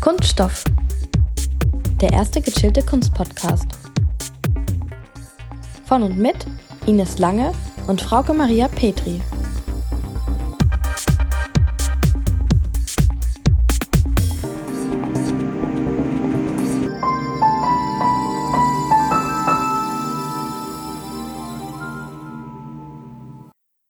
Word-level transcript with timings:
Kunststoff. 0.00 0.64
Der 2.00 2.10
erste 2.10 2.40
gechillte 2.40 2.82
Kunstpodcast. 2.82 3.66
Von 5.84 6.02
und 6.02 6.16
mit 6.16 6.46
Ines 6.86 7.18
Lange 7.18 7.52
und 7.86 8.00
Frauke 8.00 8.32
Maria 8.32 8.68
Petri. 8.68 9.20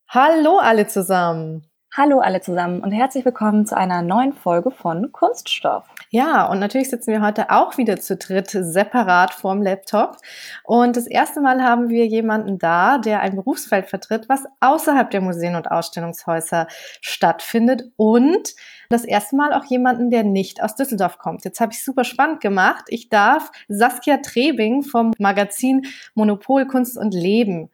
Hallo 0.08 0.58
alle 0.58 0.88
zusammen. 0.88 1.69
Hallo 1.96 2.20
alle 2.20 2.40
zusammen 2.40 2.82
und 2.84 2.92
herzlich 2.92 3.24
willkommen 3.24 3.66
zu 3.66 3.76
einer 3.76 4.00
neuen 4.02 4.32
Folge 4.32 4.70
von 4.70 5.10
Kunststoff. 5.10 5.88
Ja, 6.10 6.46
und 6.46 6.60
natürlich 6.60 6.88
sitzen 6.88 7.10
wir 7.10 7.20
heute 7.20 7.50
auch 7.50 7.78
wieder 7.78 7.98
zu 7.98 8.16
dritt 8.16 8.48
separat 8.48 9.34
vorm 9.34 9.60
Laptop. 9.60 10.16
Und 10.62 10.96
das 10.96 11.08
erste 11.08 11.40
Mal 11.40 11.60
haben 11.64 11.88
wir 11.88 12.06
jemanden 12.06 12.60
da, 12.60 12.98
der 12.98 13.18
ein 13.22 13.34
Berufsfeld 13.34 13.86
vertritt, 13.86 14.28
was 14.28 14.44
außerhalb 14.60 15.10
der 15.10 15.20
Museen 15.20 15.56
und 15.56 15.68
Ausstellungshäuser 15.68 16.68
stattfindet. 17.00 17.90
Und 17.96 18.54
das 18.88 19.04
erste 19.04 19.34
Mal 19.34 19.52
auch 19.52 19.64
jemanden, 19.64 20.10
der 20.10 20.22
nicht 20.22 20.62
aus 20.62 20.76
Düsseldorf 20.76 21.18
kommt. 21.18 21.44
Jetzt 21.44 21.60
habe 21.60 21.72
ich 21.72 21.82
super 21.84 22.04
spannend 22.04 22.40
gemacht. 22.40 22.84
Ich 22.86 23.08
darf 23.08 23.50
Saskia 23.66 24.18
Trebing 24.18 24.84
vom 24.84 25.10
Magazin 25.18 25.82
Monopol 26.14 26.68
Kunst 26.68 26.96
und 26.96 27.14
Leben 27.14 27.68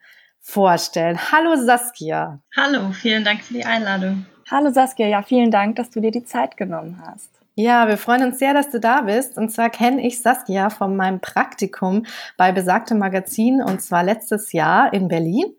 vorstellen. 0.47 1.19
Hallo 1.31 1.55
Saskia. 1.57 2.39
Hallo, 2.55 2.91
vielen 2.93 3.25
Dank 3.25 3.43
für 3.43 3.53
die 3.53 3.65
Einladung. 3.65 4.25
Hallo 4.49 4.71
Saskia, 4.71 5.07
ja, 5.07 5.21
vielen 5.21 5.51
Dank, 5.51 5.75
dass 5.75 5.89
du 5.89 5.99
dir 5.99 6.11
die 6.11 6.23
Zeit 6.23 6.55
genommen 6.55 7.01
hast. 7.05 7.29
Ja, 7.59 7.87
wir 7.87 7.97
freuen 7.97 8.23
uns 8.23 8.39
sehr, 8.39 8.53
dass 8.53 8.69
du 8.69 8.79
da 8.79 9.01
bist. 9.01 9.37
Und 9.37 9.49
zwar 9.49 9.69
kenne 9.69 10.05
ich 10.05 10.21
Saskia 10.21 10.69
von 10.69 10.95
meinem 10.95 11.19
Praktikum 11.19 12.05
bei 12.37 12.51
besagtem 12.51 12.97
Magazin 12.97 13.61
und 13.61 13.81
zwar 13.81 14.03
letztes 14.03 14.53
Jahr 14.53 14.93
in 14.93 15.07
Berlin, 15.07 15.53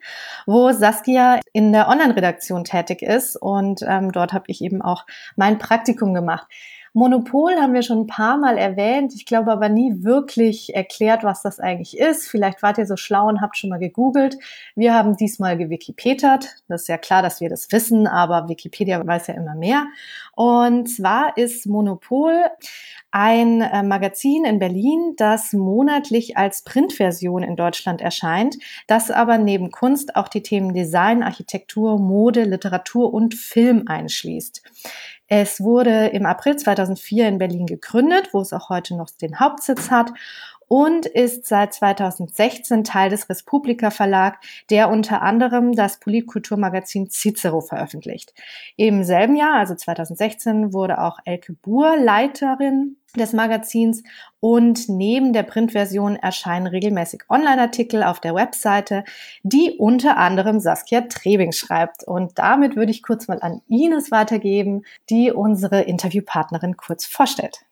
wo 0.46 0.72
Saskia 0.72 1.40
in 1.52 1.72
der 1.72 1.88
Online-Redaktion 1.88 2.64
tätig 2.64 3.02
ist 3.02 3.36
und 3.36 3.80
ähm, 3.86 4.12
dort 4.12 4.32
habe 4.32 4.44
ich 4.46 4.62
eben 4.62 4.80
auch 4.80 5.04
mein 5.36 5.58
Praktikum 5.58 6.14
gemacht. 6.14 6.46
Monopol 6.92 7.54
haben 7.56 7.74
wir 7.74 7.82
schon 7.82 8.00
ein 8.00 8.06
paar 8.06 8.38
Mal 8.38 8.58
erwähnt. 8.58 9.14
Ich 9.14 9.26
glaube 9.26 9.52
aber 9.52 9.68
nie 9.68 10.02
wirklich 10.02 10.74
erklärt, 10.74 11.24
was 11.24 11.42
das 11.42 11.60
eigentlich 11.60 11.98
ist. 11.98 12.28
Vielleicht 12.28 12.62
wart 12.62 12.78
ihr 12.78 12.86
so 12.86 12.96
schlau 12.96 13.28
und 13.28 13.40
habt 13.40 13.56
schon 13.56 13.70
mal 13.70 13.78
gegoogelt. 13.78 14.36
Wir 14.74 14.94
haben 14.94 15.16
diesmal 15.16 15.56
gewikipetert. 15.56 16.56
Das 16.68 16.82
ist 16.82 16.88
ja 16.88 16.98
klar, 16.98 17.22
dass 17.22 17.40
wir 17.40 17.48
das 17.48 17.70
wissen, 17.72 18.06
aber 18.06 18.48
Wikipedia 18.48 19.04
weiß 19.06 19.28
ja 19.28 19.34
immer 19.34 19.54
mehr. 19.54 19.86
Und 20.34 20.88
zwar 20.88 21.36
ist 21.36 21.66
Monopol 21.66 22.44
ein 23.10 23.62
äh, 23.62 23.82
Magazin 23.82 24.44
in 24.44 24.58
Berlin, 24.58 25.14
das 25.16 25.52
monatlich 25.52 26.36
als 26.36 26.62
Printversion 26.62 27.42
in 27.42 27.56
Deutschland 27.56 28.00
erscheint, 28.00 28.56
das 28.86 29.10
aber 29.10 29.38
neben 29.38 29.70
Kunst 29.70 30.14
auch 30.14 30.28
die 30.28 30.42
Themen 30.42 30.74
Design, 30.74 31.22
Architektur, 31.22 31.98
Mode, 31.98 32.44
Literatur 32.44 33.12
und 33.12 33.34
Film 33.34 33.84
einschließt. 33.86 34.62
Es 35.28 35.60
wurde 35.60 36.08
im 36.08 36.26
April 36.26 36.56
2004 36.56 37.28
in 37.28 37.38
Berlin 37.38 37.66
gegründet, 37.66 38.30
wo 38.32 38.40
es 38.40 38.52
auch 38.52 38.70
heute 38.70 38.96
noch 38.96 39.10
den 39.10 39.38
Hauptsitz 39.38 39.90
hat 39.90 40.12
und 40.68 41.06
ist 41.06 41.46
seit 41.46 41.72
2016 41.72 42.84
Teil 42.84 43.10
des 43.10 43.28
Respublika 43.28 43.90
Verlag, 43.90 44.38
der 44.70 44.90
unter 44.90 45.22
anderem 45.22 45.74
das 45.74 45.98
Politkulturmagazin 45.98 47.10
Cicero 47.10 47.60
veröffentlicht. 47.60 48.34
Im 48.76 49.02
selben 49.02 49.34
Jahr, 49.34 49.54
also 49.54 49.74
2016, 49.74 50.72
wurde 50.72 51.00
auch 51.00 51.18
Elke 51.24 51.54
Buhr 51.54 51.96
Leiterin 51.96 52.97
des 53.16 53.32
Magazins 53.32 54.02
und 54.40 54.88
neben 54.88 55.32
der 55.32 55.42
Printversion 55.42 56.16
erscheinen 56.16 56.66
regelmäßig 56.66 57.22
Online-Artikel 57.28 58.02
auf 58.02 58.20
der 58.20 58.34
Webseite, 58.34 59.04
die 59.42 59.76
unter 59.78 60.16
anderem 60.16 60.60
Saskia 60.60 61.02
Trebing 61.02 61.52
schreibt. 61.52 62.04
Und 62.04 62.38
damit 62.38 62.76
würde 62.76 62.90
ich 62.90 63.02
kurz 63.02 63.28
mal 63.28 63.40
an 63.40 63.62
Ines 63.68 64.10
weitergeben, 64.10 64.84
die 65.10 65.32
unsere 65.32 65.82
Interviewpartnerin 65.82 66.76
kurz 66.76 67.06
vorstellt. 67.06 67.64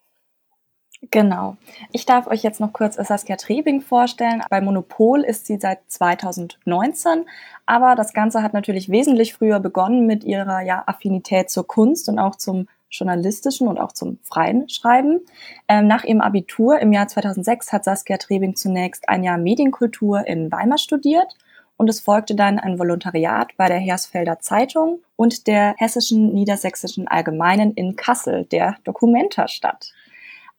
Genau. 1.11 1.57
Ich 1.93 2.07
darf 2.07 2.27
euch 2.27 2.43
jetzt 2.43 2.59
noch 2.59 2.73
kurz 2.73 2.97
Saskia 2.97 3.37
Trebing 3.37 3.83
vorstellen. 3.83 4.43
Bei 4.49 4.61
Monopol 4.61 5.23
ist 5.23 5.47
sie 5.47 5.59
seit 5.59 5.81
2019, 5.89 7.27
aber 7.67 7.95
das 7.95 8.13
Ganze 8.15 8.43
hat 8.43 8.55
natürlich 8.55 8.89
wesentlich 8.89 9.35
früher 9.35 9.61
begonnen 9.61 10.07
mit 10.07 10.25
ihrer 10.25 10.63
ja, 10.63 10.83
Affinität 10.87 11.51
zur 11.51 11.67
Kunst 11.67 12.09
und 12.09 12.19
auch 12.19 12.37
zum 12.37 12.67
journalistischen 12.91 13.69
und 13.69 13.79
auch 13.79 13.93
zum 13.93 14.19
freien 14.23 14.69
Schreiben. 14.69 15.21
Ähm, 15.69 15.87
nach 15.87 16.05
ihrem 16.05 16.21
Abitur 16.21 16.79
im 16.79 16.93
Jahr 16.93 17.09
2006 17.09 17.73
hat 17.73 17.85
Saskia 17.85 18.17
Trebing 18.17 18.57
zunächst 18.57 19.09
ein 19.09 19.23
Jahr 19.23 19.39
Medienkultur 19.39 20.27
in 20.27 20.51
Weimar 20.51 20.79
studiert 20.79 21.37
und 21.77 21.89
es 21.89 22.01
folgte 22.01 22.35
dann 22.35 22.59
ein 22.59 22.79
Volontariat 22.79 23.53
bei 23.57 23.69
der 23.69 23.79
Hersfelder 23.79 24.39
Zeitung 24.39 25.01
und 25.17 25.47
der 25.47 25.75
Hessischen 25.79 26.33
Niedersächsischen 26.33 27.07
Allgemeinen 27.09 27.73
in 27.75 27.97
Kassel, 27.97 28.45
der 28.45 28.77
Dokumentastadt. 28.85 29.93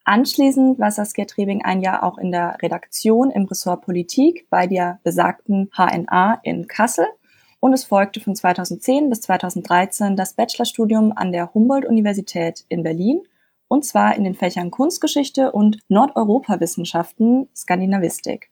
Anschließend 0.04 0.80
war 0.80 0.92
Saskia 0.92 1.26
Trebing 1.26 1.66
ein 1.66 1.82
Jahr 1.82 2.04
auch 2.04 2.18
in 2.18 2.32
der 2.32 2.58
Redaktion 2.62 3.30
im 3.30 3.46
Ressort 3.46 3.82
Politik 3.82 4.48
bei 4.50 4.66
der 4.66 5.00
besagten 5.04 5.70
HNA 5.76 6.40
in 6.44 6.68
Kassel 6.68 7.08
und 7.60 7.74
es 7.74 7.84
folgte 7.86 8.20
von 8.20 8.36
2010 8.36 9.10
bis 9.10 9.22
2013 9.22 10.16
das 10.16 10.34
Bachelorstudium 10.34 11.14
an 11.16 11.32
der 11.32 11.54
Humboldt-Universität 11.54 12.66
in 12.70 12.84
Berlin 12.84 13.22
und 13.68 13.86
zwar 13.86 14.16
in 14.16 14.24
den 14.24 14.36
Fächern 14.36 14.72
Kunstgeschichte 14.72 15.52
und 15.52 15.80
Nordeuropawissenschaften 15.90 17.50
Skandinavistik. 17.56 18.50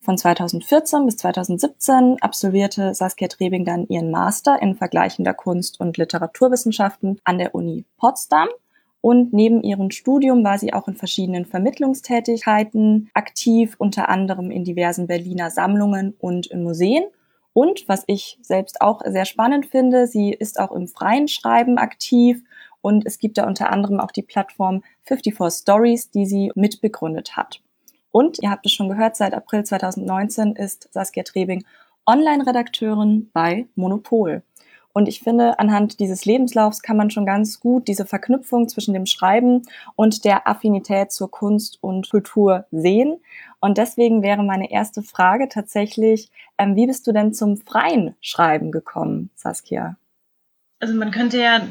Von 0.00 0.18
2014 0.18 1.06
bis 1.06 1.16
2017 1.16 2.16
absolvierte 2.20 2.94
Saskia 2.94 3.28
Trebing 3.28 3.64
dann 3.64 3.86
ihren 3.88 4.10
Master 4.10 4.60
in 4.60 4.74
vergleichender 4.74 5.32
Kunst- 5.32 5.80
und 5.80 5.96
Literaturwissenschaften 5.96 7.20
an 7.24 7.38
der 7.38 7.54
Uni 7.54 7.86
Potsdam 7.96 8.48
und 9.00 9.32
neben 9.32 9.62
ihrem 9.62 9.90
Studium 9.90 10.44
war 10.44 10.58
sie 10.58 10.72
auch 10.72 10.88
in 10.88 10.96
verschiedenen 10.96 11.44
Vermittlungstätigkeiten 11.44 13.10
aktiv, 13.12 13.76
unter 13.78 14.08
anderem 14.08 14.50
in 14.50 14.64
diversen 14.64 15.06
Berliner 15.06 15.50
Sammlungen 15.50 16.14
und 16.18 16.46
in 16.46 16.62
Museen. 16.62 17.04
Und 17.54 17.88
was 17.88 18.04
ich 18.08 18.38
selbst 18.42 18.82
auch 18.82 19.00
sehr 19.06 19.24
spannend 19.24 19.64
finde, 19.64 20.06
sie 20.06 20.32
ist 20.32 20.60
auch 20.60 20.72
im 20.72 20.88
freien 20.88 21.28
Schreiben 21.28 21.78
aktiv 21.78 22.42
und 22.82 23.06
es 23.06 23.18
gibt 23.18 23.38
da 23.38 23.46
unter 23.46 23.70
anderem 23.70 24.00
auch 24.00 24.10
die 24.10 24.22
Plattform 24.22 24.82
54 25.04 25.62
Stories, 25.62 26.10
die 26.10 26.26
sie 26.26 26.52
mitbegründet 26.54 27.36
hat. 27.36 27.62
Und 28.10 28.38
ihr 28.42 28.50
habt 28.50 28.66
es 28.66 28.72
schon 28.72 28.88
gehört, 28.88 29.16
seit 29.16 29.34
April 29.34 29.64
2019 29.64 30.56
ist 30.56 30.88
Saskia 30.92 31.22
Trebing 31.22 31.64
Online-Redakteurin 32.06 33.30
bei 33.32 33.66
Monopol. 33.76 34.42
Und 34.92 35.08
ich 35.08 35.20
finde, 35.20 35.58
anhand 35.58 35.98
dieses 35.98 36.24
Lebenslaufs 36.24 36.80
kann 36.80 36.96
man 36.96 37.10
schon 37.10 37.26
ganz 37.26 37.58
gut 37.58 37.88
diese 37.88 38.06
Verknüpfung 38.06 38.68
zwischen 38.68 38.94
dem 38.94 39.06
Schreiben 39.06 39.62
und 39.96 40.24
der 40.24 40.46
Affinität 40.46 41.10
zur 41.10 41.30
Kunst 41.30 41.78
und 41.80 42.08
Kultur 42.08 42.66
sehen. 42.70 43.20
Und 43.64 43.78
deswegen 43.78 44.22
wäre 44.22 44.42
meine 44.42 44.70
erste 44.70 45.02
Frage 45.02 45.48
tatsächlich, 45.48 46.30
ähm, 46.58 46.76
wie 46.76 46.86
bist 46.86 47.06
du 47.06 47.12
denn 47.12 47.32
zum 47.32 47.56
freien 47.56 48.14
Schreiben 48.20 48.70
gekommen, 48.70 49.30
Saskia? 49.36 49.96
Also 50.80 50.92
man 50.94 51.10
könnte 51.10 51.40
ja 51.40 51.62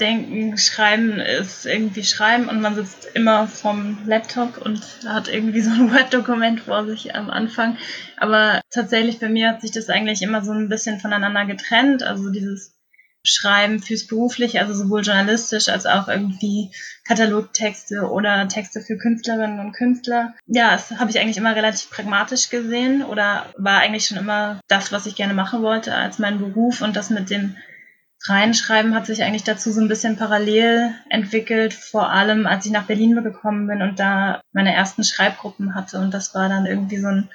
denken, 0.00 0.56
Schreiben 0.56 1.20
ist 1.20 1.66
irgendwie 1.66 2.04
Schreiben 2.04 2.48
und 2.48 2.62
man 2.62 2.74
sitzt 2.74 3.04
immer 3.14 3.46
vom 3.46 3.98
Laptop 4.06 4.64
und 4.64 4.80
hat 5.06 5.28
irgendwie 5.28 5.60
so 5.60 5.72
ein 5.72 5.90
Word-Dokument 5.92 6.60
vor 6.60 6.86
sich 6.86 7.14
am 7.14 7.28
Anfang. 7.28 7.76
Aber 8.16 8.62
tatsächlich 8.70 9.20
bei 9.20 9.28
mir 9.28 9.50
hat 9.50 9.60
sich 9.60 9.72
das 9.72 9.90
eigentlich 9.90 10.22
immer 10.22 10.42
so 10.42 10.52
ein 10.52 10.70
bisschen 10.70 11.00
voneinander 11.00 11.44
getrennt. 11.44 12.02
Also 12.02 12.30
dieses 12.30 12.71
Schreiben 13.24 13.80
fürs 13.80 14.06
Berufliche, 14.06 14.60
also 14.60 14.74
sowohl 14.74 15.02
journalistisch 15.02 15.68
als 15.68 15.86
auch 15.86 16.08
irgendwie 16.08 16.70
Katalogtexte 17.04 18.10
oder 18.10 18.48
Texte 18.48 18.80
für 18.80 18.96
Künstlerinnen 18.96 19.60
und 19.60 19.72
Künstler. 19.72 20.34
Ja, 20.46 20.72
das 20.72 20.90
habe 20.92 21.10
ich 21.10 21.20
eigentlich 21.20 21.36
immer 21.36 21.54
relativ 21.54 21.90
pragmatisch 21.90 22.50
gesehen 22.50 23.02
oder 23.04 23.46
war 23.56 23.80
eigentlich 23.80 24.06
schon 24.06 24.18
immer 24.18 24.60
das, 24.68 24.92
was 24.92 25.06
ich 25.06 25.16
gerne 25.16 25.34
machen 25.34 25.62
wollte 25.62 25.94
als 25.94 26.18
mein 26.18 26.38
Beruf 26.38 26.82
und 26.82 26.96
das 26.96 27.10
mit 27.10 27.30
dem 27.30 27.56
Reinschreiben 28.24 28.94
hat 28.94 29.06
sich 29.06 29.24
eigentlich 29.24 29.42
dazu 29.42 29.72
so 29.72 29.80
ein 29.80 29.88
bisschen 29.88 30.16
parallel 30.16 30.94
entwickelt, 31.10 31.74
vor 31.74 32.10
allem 32.10 32.46
als 32.46 32.66
ich 32.66 32.72
nach 32.72 32.86
Berlin 32.86 33.20
gekommen 33.22 33.66
bin 33.66 33.82
und 33.82 33.98
da 33.98 34.42
meine 34.52 34.72
ersten 34.72 35.02
Schreibgruppen 35.02 35.74
hatte. 35.74 35.98
Und 35.98 36.14
das 36.14 36.32
war 36.34 36.48
dann 36.48 36.66
irgendwie 36.66 36.98
so 36.98 37.08
ein 37.08 37.28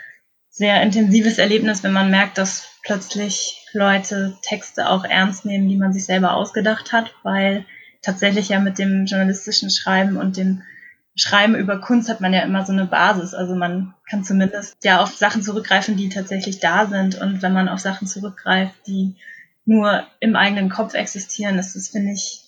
sehr 0.57 0.81
intensives 0.81 1.37
Erlebnis, 1.37 1.83
wenn 1.83 1.93
man 1.93 2.09
merkt, 2.09 2.39
dass 2.39 2.67
plötzlich 2.83 3.63
Leute 3.73 4.35
Texte 4.41 4.89
auch 4.89 5.03
ernst 5.03 5.45
nehmen, 5.45 5.69
die 5.69 5.75
man 5.75 5.93
sich 5.93 6.05
selber 6.05 6.33
ausgedacht 6.35 6.93
hat, 6.93 7.13
weil 7.21 7.63
tatsächlich 8.01 8.49
ja 8.49 8.59
mit 8.59 8.79
dem 8.79 9.05
journalistischen 9.05 9.69
Schreiben 9.69 10.17
und 10.17 10.35
dem 10.35 10.63
Schreiben 11.15 11.55
über 11.55 11.79
Kunst 11.79 12.09
hat 12.09 12.21
man 12.21 12.33
ja 12.33 12.41
immer 12.41 12.65
so 12.65 12.71
eine 12.71 12.85
Basis. 12.85 13.35
Also 13.35 13.55
man 13.55 13.93
kann 14.09 14.23
zumindest 14.23 14.77
ja 14.83 14.99
auf 15.01 15.15
Sachen 15.15 15.43
zurückgreifen, 15.43 15.95
die 15.95 16.09
tatsächlich 16.09 16.59
da 16.59 16.87
sind. 16.87 17.19
Und 17.19 17.43
wenn 17.43 17.53
man 17.53 17.69
auf 17.69 17.79
Sachen 17.79 18.07
zurückgreift, 18.07 18.73
die 18.87 19.15
nur 19.65 20.07
im 20.19 20.35
eigenen 20.35 20.69
Kopf 20.69 20.95
existieren, 20.95 21.59
ist 21.59 21.75
das, 21.75 21.89
finde 21.89 22.13
ich, 22.13 22.45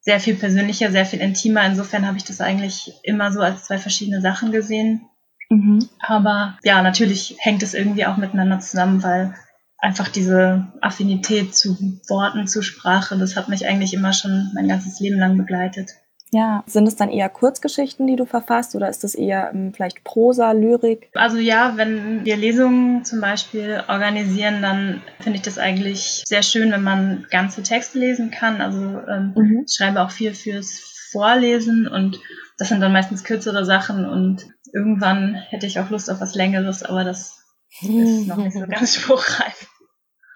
sehr 0.00 0.20
viel 0.20 0.34
persönlicher, 0.34 0.90
sehr 0.90 1.04
viel 1.04 1.20
intimer. 1.20 1.66
Insofern 1.66 2.06
habe 2.06 2.16
ich 2.16 2.24
das 2.24 2.40
eigentlich 2.40 2.94
immer 3.02 3.32
so 3.32 3.40
als 3.40 3.64
zwei 3.64 3.76
verschiedene 3.76 4.22
Sachen 4.22 4.50
gesehen. 4.50 5.09
Mhm. 5.50 5.88
Aber 5.98 6.58
ja, 6.62 6.80
natürlich 6.82 7.36
hängt 7.40 7.62
es 7.62 7.74
irgendwie 7.74 8.06
auch 8.06 8.16
miteinander 8.16 8.60
zusammen, 8.60 9.02
weil 9.02 9.34
einfach 9.78 10.08
diese 10.08 10.68
Affinität 10.80 11.54
zu 11.54 11.76
Worten, 12.08 12.46
zu 12.46 12.62
Sprache, 12.62 13.18
das 13.18 13.36
hat 13.36 13.48
mich 13.48 13.66
eigentlich 13.66 13.94
immer 13.94 14.12
schon 14.12 14.50
mein 14.54 14.68
ganzes 14.68 15.00
Leben 15.00 15.18
lang 15.18 15.36
begleitet. 15.36 15.90
Ja, 16.32 16.62
sind 16.66 16.86
es 16.86 16.94
dann 16.94 17.10
eher 17.10 17.28
Kurzgeschichten, 17.28 18.06
die 18.06 18.14
du 18.14 18.24
verfasst 18.24 18.76
oder 18.76 18.88
ist 18.88 19.02
es 19.02 19.16
eher 19.16 19.50
ähm, 19.52 19.72
vielleicht 19.74 20.04
Prosa, 20.04 20.52
Lyrik? 20.52 21.10
Also 21.14 21.38
ja, 21.38 21.72
wenn 21.74 22.24
wir 22.24 22.36
Lesungen 22.36 23.04
zum 23.04 23.20
Beispiel 23.20 23.82
organisieren, 23.88 24.62
dann 24.62 25.02
finde 25.18 25.38
ich 25.38 25.42
das 25.42 25.58
eigentlich 25.58 26.22
sehr 26.24 26.44
schön, 26.44 26.70
wenn 26.70 26.84
man 26.84 27.26
ganze 27.30 27.64
Texte 27.64 27.98
lesen 27.98 28.30
kann. 28.30 28.60
Also 28.60 28.80
ähm, 28.80 29.32
mhm. 29.34 29.64
ich 29.66 29.74
schreibe 29.74 30.02
auch 30.02 30.12
viel 30.12 30.32
fürs 30.34 31.08
Vorlesen 31.10 31.88
und 31.88 32.20
das 32.60 32.68
sind 32.68 32.82
dann 32.82 32.92
meistens 32.92 33.24
kürzere 33.24 33.64
Sachen 33.64 34.06
und 34.06 34.46
irgendwann 34.74 35.34
hätte 35.34 35.66
ich 35.66 35.80
auch 35.80 35.88
Lust 35.88 36.10
auf 36.10 36.20
was 36.20 36.34
Längeres, 36.34 36.82
aber 36.82 37.04
das 37.04 37.42
ist 37.80 38.26
noch 38.26 38.36
nicht 38.36 38.52
so 38.52 38.60
ganz 38.68 38.96
spruchreif. 38.96 39.66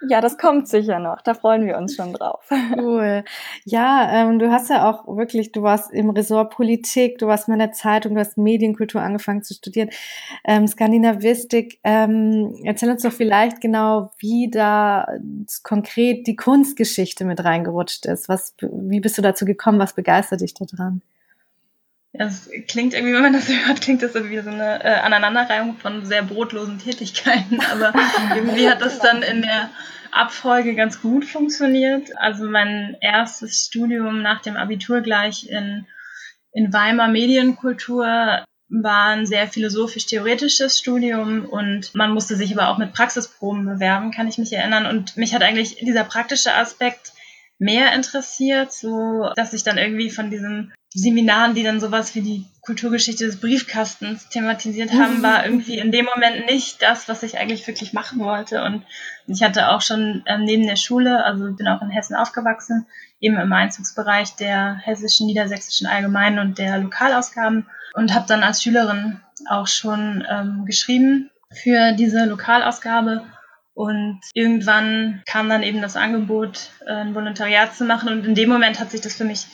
Ja, 0.08 0.22
das 0.22 0.38
kommt 0.38 0.66
sicher 0.66 0.98
noch. 1.00 1.20
Da 1.20 1.34
freuen 1.34 1.66
wir 1.66 1.76
uns 1.76 1.94
schon 1.94 2.14
drauf. 2.14 2.42
Cool. 2.76 3.24
Ja, 3.64 4.10
ähm, 4.10 4.38
du 4.38 4.50
hast 4.50 4.70
ja 4.70 4.88
auch 4.90 5.06
wirklich, 5.06 5.52
du 5.52 5.62
warst 5.62 5.92
im 5.92 6.10
Ressort 6.10 6.54
Politik, 6.54 7.18
du 7.18 7.26
warst 7.26 7.46
mal 7.46 7.54
in 7.54 7.60
der 7.60 7.72
Zeitung, 7.72 8.14
du 8.14 8.20
hast 8.20 8.38
Medienkultur 8.38 9.02
angefangen 9.02 9.42
zu 9.42 9.52
studieren, 9.52 9.90
ähm, 10.44 10.66
Skandinavistik. 10.66 11.78
Ähm, 11.84 12.54
erzähl 12.64 12.90
uns 12.90 13.02
doch 13.02 13.12
vielleicht 13.12 13.60
genau, 13.60 14.12
wie 14.18 14.50
da 14.50 15.06
konkret 15.62 16.26
die 16.26 16.36
Kunstgeschichte 16.36 17.26
mit 17.26 17.44
reingerutscht 17.44 18.06
ist. 18.06 18.30
Was, 18.30 18.54
wie 18.60 19.00
bist 19.00 19.18
du 19.18 19.22
dazu 19.22 19.44
gekommen? 19.44 19.78
Was 19.78 19.94
begeistert 19.94 20.40
dich 20.40 20.54
daran? 20.54 21.02
Ja, 22.16 22.26
es 22.26 22.48
klingt 22.68 22.94
irgendwie, 22.94 23.12
wenn 23.12 23.22
man 23.22 23.32
das 23.32 23.48
hört, 23.66 23.80
klingt 23.80 24.02
das 24.02 24.14
irgendwie 24.14 24.40
so 24.40 24.50
eine 24.50 24.82
äh, 24.84 25.00
Aneinanderreihung 25.00 25.76
von 25.76 26.06
sehr 26.06 26.22
brotlosen 26.22 26.78
Tätigkeiten. 26.78 27.60
Aber 27.72 27.92
irgendwie 28.34 28.68
hat 28.68 28.80
das 28.80 29.00
dann 29.00 29.22
in 29.22 29.42
der 29.42 29.70
Abfolge 30.12 30.76
ganz 30.76 31.02
gut 31.02 31.24
funktioniert. 31.24 32.16
Also 32.16 32.46
mein 32.46 32.96
erstes 33.00 33.66
Studium 33.66 34.22
nach 34.22 34.42
dem 34.42 34.56
Abitur 34.56 35.00
gleich 35.00 35.48
in, 35.48 35.86
in 36.52 36.72
Weimar 36.72 37.08
Medienkultur 37.08 38.44
war 38.68 39.08
ein 39.08 39.26
sehr 39.26 39.48
philosophisch-theoretisches 39.48 40.78
Studium 40.78 41.46
und 41.46 41.94
man 41.94 42.12
musste 42.12 42.36
sich 42.36 42.56
aber 42.56 42.68
auch 42.68 42.78
mit 42.78 42.92
Praxisproben 42.92 43.66
bewerben, 43.66 44.12
kann 44.12 44.28
ich 44.28 44.38
mich 44.38 44.52
erinnern. 44.52 44.86
Und 44.86 45.16
mich 45.16 45.34
hat 45.34 45.42
eigentlich 45.42 45.76
dieser 45.76 46.04
praktische 46.04 46.54
Aspekt 46.54 47.12
mehr 47.58 47.94
interessiert, 47.94 48.72
so 48.72 49.30
dass 49.36 49.52
ich 49.52 49.62
dann 49.62 49.78
irgendwie 49.78 50.10
von 50.10 50.30
diesem 50.30 50.72
Seminaren, 50.96 51.54
die 51.54 51.64
dann 51.64 51.80
sowas 51.80 52.14
wie 52.14 52.20
die 52.20 52.46
Kulturgeschichte 52.60 53.26
des 53.26 53.40
Briefkastens 53.40 54.28
thematisiert 54.28 54.92
haben, 54.92 55.22
war 55.22 55.44
irgendwie 55.44 55.78
in 55.78 55.90
dem 55.90 56.06
Moment 56.06 56.46
nicht 56.46 56.82
das, 56.82 57.08
was 57.08 57.24
ich 57.24 57.36
eigentlich 57.36 57.66
wirklich 57.66 57.92
machen 57.92 58.20
wollte. 58.20 58.62
Und 58.62 58.84
ich 59.26 59.42
hatte 59.42 59.70
auch 59.70 59.80
schon 59.80 60.22
ähm, 60.26 60.44
neben 60.44 60.66
der 60.66 60.76
Schule, 60.76 61.24
also 61.24 61.52
bin 61.52 61.66
auch 61.66 61.82
in 61.82 61.90
Hessen 61.90 62.14
aufgewachsen, 62.14 62.86
eben 63.18 63.36
im 63.38 63.52
Einzugsbereich 63.52 64.36
der 64.36 64.76
hessischen, 64.76 65.26
niedersächsischen 65.26 65.88
Allgemeinen 65.88 66.38
und 66.38 66.58
der 66.58 66.78
Lokalausgaben 66.78 67.66
und 67.94 68.14
habe 68.14 68.26
dann 68.28 68.44
als 68.44 68.62
Schülerin 68.62 69.20
auch 69.48 69.66
schon 69.66 70.24
ähm, 70.30 70.64
geschrieben 70.64 71.30
für 71.52 71.92
diese 71.92 72.24
Lokalausgabe. 72.24 73.24
Und 73.74 74.20
irgendwann 74.34 75.22
kam 75.26 75.48
dann 75.48 75.64
eben 75.64 75.82
das 75.82 75.96
Angebot, 75.96 76.70
äh, 76.86 76.92
ein 76.92 77.14
Volontariat 77.14 77.74
zu 77.74 77.84
machen. 77.84 78.08
Und 78.08 78.24
in 78.24 78.34
dem 78.34 78.48
Moment 78.48 78.78
hat 78.78 78.92
sich 78.92 79.00
das 79.00 79.16
für 79.16 79.24
mich 79.24 79.46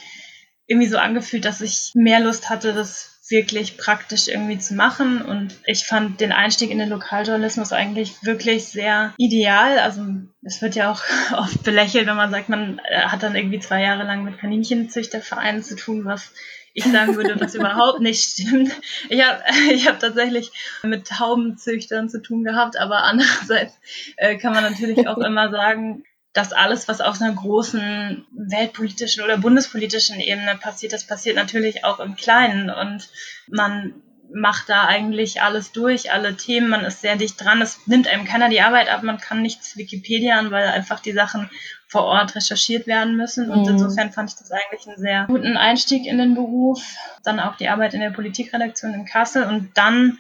irgendwie 0.67 0.89
so 0.89 0.99
angefühlt, 0.99 1.45
dass 1.45 1.61
ich 1.63 1.93
mehr 1.95 2.21
Lust 2.21 2.49
hatte, 2.49 2.73
das 2.73 3.21
wirklich 3.31 3.79
praktisch 3.79 4.29
irgendwie 4.29 4.59
zu 4.59 4.75
machen. 4.75 5.23
Und 5.23 5.55
ich 5.65 5.85
fand 5.85 6.21
den 6.21 6.33
Einstieg 6.33 6.71
in 6.71 6.79
den 6.79 6.91
Lokaljournalismus 6.91 7.73
eigentlich 7.73 8.23
wirklich 8.23 8.67
sehr 8.67 9.15
ideal. 9.17 9.79
Also 9.79 10.03
es 10.43 10.61
wird 10.61 10.75
ja 10.75 10.93
auch 10.93 11.03
oft 11.37 11.63
belächelt, 11.63 12.07
wenn 12.07 12.17
man 12.17 12.31
sagt, 12.31 12.49
man 12.49 12.79
äh, 12.85 13.03
hat 13.03 13.23
dann 13.23 13.37
irgendwie 13.37 13.61
zwei 13.61 13.83
Jahre 13.83 14.05
lang 14.05 14.25
mit 14.25 14.39
Kaninchenzüchtervereinen 14.39 15.63
zu 15.63 15.77
tun, 15.77 16.05
was 16.05 16.33
ich 16.73 16.85
sagen 16.85 17.17
würde, 17.17 17.41
was 17.41 17.55
überhaupt 17.55 18.01
nicht 18.01 18.23
stimmt. 18.23 18.73
Ich 19.09 19.23
habe 19.23 19.43
ich 19.73 19.89
hab 19.89 19.99
tatsächlich 19.99 20.51
mit 20.83 21.07
Taubenzüchtern 21.07 22.09
zu 22.09 22.23
tun 22.23 22.45
gehabt, 22.45 22.79
aber 22.79 23.05
andererseits 23.05 23.75
äh, 24.17 24.37
kann 24.37 24.53
man 24.53 24.65
natürlich 24.65 25.09
auch 25.09 25.19
immer 25.19 25.51
sagen, 25.51 26.05
dass 26.33 26.53
alles, 26.53 26.87
was 26.87 27.01
auf 27.01 27.21
einer 27.21 27.35
großen 27.35 28.25
weltpolitischen 28.31 29.25
oder 29.25 29.39
bundespolitischen 29.39 30.21
Ebene 30.21 30.57
passiert, 30.57 30.93
das 30.93 31.07
passiert 31.07 31.35
natürlich 31.35 31.85
auch 31.85 31.99
im 31.99 32.15
Kleinen 32.15 32.71
und 32.71 33.09
man 33.49 34.03
macht 34.33 34.69
da 34.69 34.87
eigentlich 34.87 35.43
alles 35.43 35.73
durch, 35.73 36.13
alle 36.13 36.37
Themen, 36.37 36.69
man 36.69 36.85
ist 36.85 37.01
sehr 37.01 37.17
dicht 37.17 37.43
dran, 37.43 37.61
es 37.61 37.81
nimmt 37.87 38.07
einem 38.07 38.25
keiner 38.25 38.49
die 38.49 38.61
Arbeit 38.61 38.89
ab, 38.89 39.03
man 39.03 39.19
kann 39.19 39.43
nichts 39.43 39.77
Wikipedian, 39.77 40.53
weil 40.53 40.69
einfach 40.69 41.01
die 41.01 41.13
Sachen 41.13 41.51
vor 41.91 42.05
Ort 42.05 42.37
recherchiert 42.37 42.87
werden 42.87 43.17
müssen 43.17 43.51
und 43.51 43.63
mhm. 43.63 43.71
insofern 43.71 44.13
fand 44.13 44.31
ich 44.31 44.37
das 44.37 44.51
eigentlich 44.53 44.87
einen 44.87 44.99
sehr 44.99 45.27
guten 45.27 45.57
Einstieg 45.57 46.07
in 46.07 46.19
den 46.19 46.35
Beruf, 46.35 46.83
dann 47.25 47.41
auch 47.41 47.57
die 47.57 47.69
Arbeit 47.69 47.95
in 47.95 48.01
der 48.01 48.11
Politikredaktion 48.11 48.95
in 48.95 49.05
Kassel 49.05 49.45
und 49.45 49.77
dann 49.77 50.19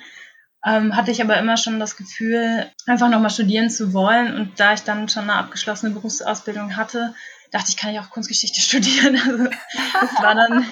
ähm, 0.67 0.95
hatte 0.95 1.11
ich 1.11 1.23
aber 1.23 1.39
immer 1.39 1.57
schon 1.57 1.81
das 1.81 1.97
Gefühl, 1.97 2.71
einfach 2.87 3.09
nochmal 3.09 3.31
studieren 3.31 3.71
zu 3.71 3.93
wollen. 3.93 4.35
Und 4.35 4.61
da 4.61 4.75
ich 4.75 4.83
dann 4.83 5.09
schon 5.09 5.25
eine 5.25 5.37
abgeschlossene 5.37 5.95
Berufsausbildung 5.95 6.77
hatte, 6.77 7.15
dachte 7.51 7.71
ich, 7.71 7.77
kann 7.77 7.93
ich 7.93 8.01
auch 8.01 8.11
Kunstgeschichte 8.11 8.61
studieren. 8.61 9.17
Also 9.17 9.45
das 9.45 10.23
war 10.23 10.35
dann 10.35 10.67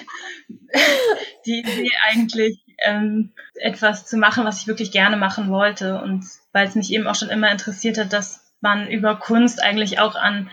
die 1.45 1.59
Idee 1.59 1.89
eigentlich, 2.07 2.63
ähm, 2.85 3.33
etwas 3.55 4.05
zu 4.05 4.17
machen, 4.17 4.45
was 4.45 4.61
ich 4.61 4.67
wirklich 4.67 4.91
gerne 4.91 5.17
machen 5.17 5.49
wollte. 5.49 6.01
Und 6.01 6.25
weil 6.53 6.67
es 6.67 6.75
mich 6.75 6.91
eben 6.91 7.07
auch 7.07 7.15
schon 7.15 7.29
immer 7.29 7.51
interessiert 7.51 7.97
hat, 7.97 8.13
dass 8.13 8.53
man 8.61 8.87
über 8.89 9.15
Kunst 9.15 9.61
eigentlich 9.61 9.99
auch 9.99 10.15
an 10.15 10.49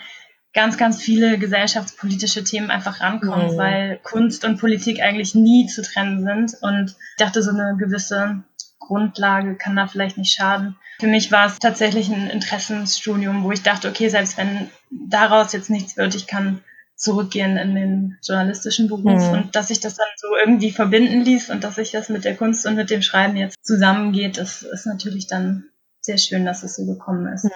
ganz, 0.56 0.78
ganz 0.78 1.00
viele 1.00 1.38
gesellschaftspolitische 1.38 2.42
Themen 2.42 2.70
einfach 2.70 3.00
rankommt, 3.00 3.52
mhm. 3.52 3.56
weil 3.58 4.00
Kunst 4.02 4.44
und 4.44 4.58
Politik 4.58 5.02
eigentlich 5.02 5.34
nie 5.34 5.66
zu 5.66 5.82
trennen 5.82 6.24
sind. 6.24 6.60
Und 6.62 6.96
ich 7.10 7.16
dachte, 7.18 7.42
so 7.42 7.50
eine 7.50 7.76
gewisse 7.76 8.42
Grundlage 8.80 9.54
kann 9.56 9.76
da 9.76 9.86
vielleicht 9.86 10.16
nicht 10.16 10.32
schaden. 10.32 10.76
Für 10.98 11.08
mich 11.08 11.30
war 11.30 11.46
es 11.46 11.58
tatsächlich 11.58 12.08
ein 12.08 12.30
Interessensstudium, 12.30 13.44
wo 13.44 13.52
ich 13.52 13.62
dachte, 13.62 13.88
okay, 13.90 14.08
selbst 14.08 14.38
wenn 14.38 14.70
daraus 14.90 15.52
jetzt 15.52 15.68
nichts 15.68 15.98
wird, 15.98 16.14
ich 16.14 16.26
kann 16.26 16.62
zurückgehen 16.96 17.58
in 17.58 17.74
den 17.74 18.18
journalistischen 18.22 18.88
Beruf 18.88 19.22
mhm. 19.22 19.32
und 19.32 19.56
dass 19.56 19.68
sich 19.68 19.80
das 19.80 19.96
dann 19.96 20.06
so 20.16 20.28
irgendwie 20.42 20.70
verbinden 20.70 21.20
ließ 21.20 21.50
und 21.50 21.64
dass 21.64 21.74
sich 21.74 21.90
das 21.90 22.08
mit 22.08 22.24
der 22.24 22.34
Kunst 22.34 22.66
und 22.66 22.76
mit 22.76 22.88
dem 22.88 23.02
Schreiben 23.02 23.36
jetzt 23.36 23.58
zusammengeht, 23.62 24.38
das 24.38 24.62
ist 24.62 24.86
natürlich 24.86 25.26
dann 25.26 25.64
sehr 26.06 26.18
schön, 26.18 26.46
dass 26.46 26.62
es 26.62 26.76
so 26.76 26.86
gekommen 26.86 27.30
ist. 27.32 27.50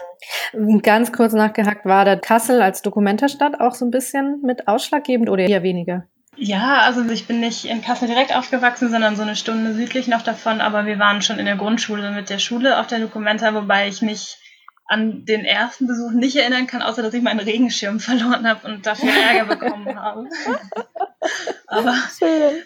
Mhm. 0.52 0.82
Ganz 0.82 1.12
kurz 1.12 1.32
nachgehackt, 1.32 1.86
war 1.86 2.04
da 2.04 2.16
Kassel 2.16 2.60
als 2.60 2.82
Dokumentarstadt 2.82 3.60
auch 3.60 3.74
so 3.74 3.86
ein 3.86 3.90
bisschen 3.90 4.42
mit 4.42 4.68
ausschlaggebend 4.68 5.30
oder 5.30 5.44
eher 5.44 5.62
weniger? 5.62 6.04
Ja, 6.36 6.80
also 6.80 7.04
ich 7.10 7.26
bin 7.26 7.40
nicht 7.40 7.64
in 7.64 7.82
Kassel 7.82 8.08
direkt 8.08 8.34
aufgewachsen, 8.34 8.90
sondern 8.90 9.16
so 9.16 9.22
eine 9.22 9.36
Stunde 9.36 9.74
südlich 9.74 10.08
noch 10.08 10.22
davon, 10.22 10.60
aber 10.60 10.86
wir 10.86 10.98
waren 10.98 11.22
schon 11.22 11.38
in 11.38 11.46
der 11.46 11.56
Grundschule 11.56 12.10
mit 12.12 12.30
der 12.30 12.38
Schule 12.38 12.78
auf 12.78 12.86
der 12.86 13.00
Documenta, 13.00 13.54
wobei 13.54 13.88
ich 13.88 14.00
mich 14.00 14.38
an 14.90 15.24
den 15.24 15.44
ersten 15.44 15.86
Besuch 15.86 16.10
nicht 16.10 16.34
erinnern 16.34 16.66
kann, 16.66 16.82
außer 16.82 17.00
dass 17.00 17.14
ich 17.14 17.22
meinen 17.22 17.38
Regenschirm 17.38 18.00
verloren 18.00 18.46
habe 18.46 18.66
und 18.66 18.84
dafür 18.86 19.08
Ärger 19.08 19.54
bekommen 19.54 19.96
habe. 19.96 20.28
aber, 21.68 21.94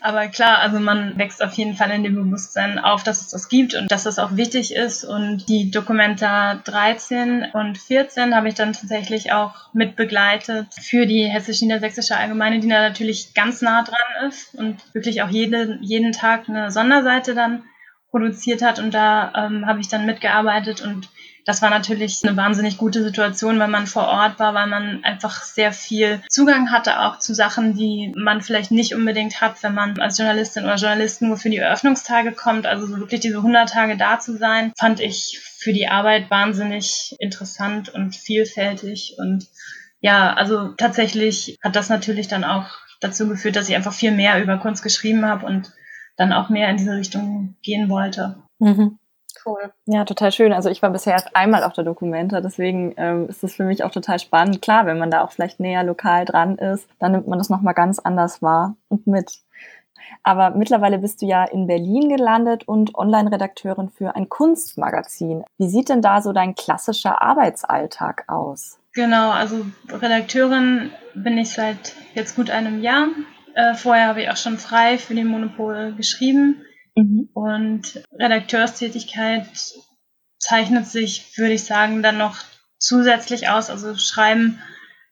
aber 0.00 0.28
klar, 0.28 0.58
also 0.60 0.80
man 0.80 1.18
wächst 1.18 1.42
auf 1.42 1.52
jeden 1.52 1.74
Fall 1.74 1.90
in 1.90 2.02
dem 2.02 2.14
Bewusstsein 2.14 2.78
auf, 2.78 3.02
dass 3.02 3.20
es 3.20 3.28
das 3.28 3.50
gibt 3.50 3.74
und 3.74 3.92
dass 3.92 4.04
das 4.04 4.18
auch 4.18 4.36
wichtig 4.36 4.74
ist. 4.74 5.04
Und 5.04 5.50
die 5.50 5.70
Dokumenta 5.70 6.54
13 6.64 7.48
und 7.52 7.76
14 7.76 8.34
habe 8.34 8.48
ich 8.48 8.54
dann 8.54 8.72
tatsächlich 8.72 9.32
auch 9.32 9.74
mit 9.74 9.94
begleitet 9.94 10.68
für 10.80 11.04
die 11.04 11.26
Hessisch-Niedersächsische 11.26 12.16
Allgemeine, 12.16 12.58
die 12.58 12.70
da 12.70 12.88
natürlich 12.88 13.34
ganz 13.34 13.60
nah 13.60 13.82
dran 13.82 14.28
ist 14.28 14.54
und 14.54 14.78
wirklich 14.94 15.20
auch 15.20 15.28
jede, 15.28 15.78
jeden 15.82 16.12
Tag 16.12 16.48
eine 16.48 16.70
Sonderseite 16.70 17.34
dann 17.34 17.64
produziert 18.10 18.62
hat. 18.62 18.78
Und 18.78 18.94
da 18.94 19.30
ähm, 19.36 19.66
habe 19.66 19.80
ich 19.80 19.88
dann 19.88 20.06
mitgearbeitet 20.06 20.80
und 20.80 21.10
das 21.44 21.60
war 21.60 21.70
natürlich 21.70 22.20
eine 22.22 22.36
wahnsinnig 22.36 22.78
gute 22.78 23.02
Situation, 23.02 23.58
weil 23.58 23.68
man 23.68 23.86
vor 23.86 24.08
Ort 24.08 24.38
war, 24.38 24.54
weil 24.54 24.66
man 24.66 25.04
einfach 25.04 25.42
sehr 25.42 25.72
viel 25.72 26.22
Zugang 26.28 26.70
hatte 26.70 27.00
auch 27.00 27.18
zu 27.18 27.34
Sachen, 27.34 27.74
die 27.74 28.12
man 28.16 28.40
vielleicht 28.40 28.70
nicht 28.70 28.94
unbedingt 28.94 29.40
hat, 29.40 29.62
wenn 29.62 29.74
man 29.74 30.00
als 30.00 30.18
Journalistin 30.18 30.64
oder 30.64 30.76
Journalisten 30.76 31.28
nur 31.28 31.36
für 31.36 31.50
die 31.50 31.58
Eröffnungstage 31.58 32.32
kommt. 32.32 32.66
Also 32.66 32.86
so 32.86 32.98
wirklich 32.98 33.20
diese 33.20 33.36
100 33.36 33.68
Tage 33.68 33.96
da 33.96 34.18
zu 34.18 34.38
sein, 34.38 34.72
fand 34.78 35.00
ich 35.00 35.40
für 35.40 35.72
die 35.72 35.88
Arbeit 35.88 36.30
wahnsinnig 36.30 37.14
interessant 37.18 37.88
und 37.88 38.16
vielfältig 38.16 39.16
und 39.18 39.46
ja, 40.00 40.34
also 40.34 40.68
tatsächlich 40.76 41.58
hat 41.62 41.76
das 41.76 41.88
natürlich 41.88 42.28
dann 42.28 42.44
auch 42.44 42.66
dazu 43.00 43.26
geführt, 43.26 43.56
dass 43.56 43.70
ich 43.70 43.74
einfach 43.74 43.94
viel 43.94 44.12
mehr 44.12 44.42
über 44.42 44.58
Kunst 44.58 44.82
geschrieben 44.82 45.24
habe 45.24 45.46
und 45.46 45.72
dann 46.16 46.34
auch 46.34 46.50
mehr 46.50 46.68
in 46.68 46.76
diese 46.76 46.94
Richtung 46.94 47.56
gehen 47.62 47.88
wollte. 47.88 48.36
Mhm. 48.58 48.98
Cool. 49.46 49.72
Ja, 49.86 50.04
total 50.04 50.32
schön. 50.32 50.52
Also 50.52 50.68
ich 50.70 50.82
war 50.82 50.90
bisher 50.90 51.12
erst 51.12 51.34
einmal 51.34 51.64
auf 51.64 51.72
der 51.72 51.84
Dokumenta, 51.84 52.40
deswegen 52.40 52.94
ähm, 52.96 53.28
ist 53.28 53.42
das 53.42 53.54
für 53.54 53.64
mich 53.64 53.84
auch 53.84 53.90
total 53.90 54.18
spannend. 54.18 54.62
Klar, 54.62 54.86
wenn 54.86 54.98
man 54.98 55.10
da 55.10 55.22
auch 55.22 55.32
vielleicht 55.32 55.60
näher 55.60 55.84
lokal 55.84 56.24
dran 56.24 56.56
ist, 56.56 56.88
dann 56.98 57.12
nimmt 57.12 57.28
man 57.28 57.38
das 57.38 57.50
nochmal 57.50 57.74
ganz 57.74 57.98
anders 57.98 58.42
wahr 58.42 58.76
und 58.88 59.06
mit. 59.06 59.40
Aber 60.22 60.50
mittlerweile 60.50 60.98
bist 60.98 61.22
du 61.22 61.26
ja 61.26 61.44
in 61.44 61.66
Berlin 61.66 62.08
gelandet 62.08 62.66
und 62.66 62.94
Online-Redakteurin 62.94 63.90
für 63.90 64.14
ein 64.16 64.28
Kunstmagazin. 64.28 65.44
Wie 65.58 65.68
sieht 65.68 65.88
denn 65.88 66.02
da 66.02 66.22
so 66.22 66.32
dein 66.32 66.54
klassischer 66.54 67.22
Arbeitsalltag 67.22 68.24
aus? 68.28 68.78
Genau, 68.94 69.30
also 69.30 69.66
Redakteurin 69.90 70.90
bin 71.14 71.36
ich 71.36 71.50
seit 71.50 71.94
jetzt 72.14 72.36
gut 72.36 72.50
einem 72.50 72.80
Jahr. 72.80 73.08
Äh, 73.54 73.74
vorher 73.74 74.08
habe 74.08 74.22
ich 74.22 74.30
auch 74.30 74.36
schon 74.36 74.58
frei 74.58 74.98
für 74.98 75.14
den 75.14 75.26
Monopol 75.26 75.94
geschrieben. 75.96 76.62
Mhm. 76.96 77.28
Und 77.32 78.04
Redakteurstätigkeit 78.12 79.46
zeichnet 80.38 80.86
sich, 80.86 81.36
würde 81.36 81.54
ich 81.54 81.64
sagen, 81.64 82.02
dann 82.02 82.18
noch 82.18 82.36
zusätzlich 82.78 83.48
aus. 83.48 83.70
Also 83.70 83.96
Schreiben 83.96 84.60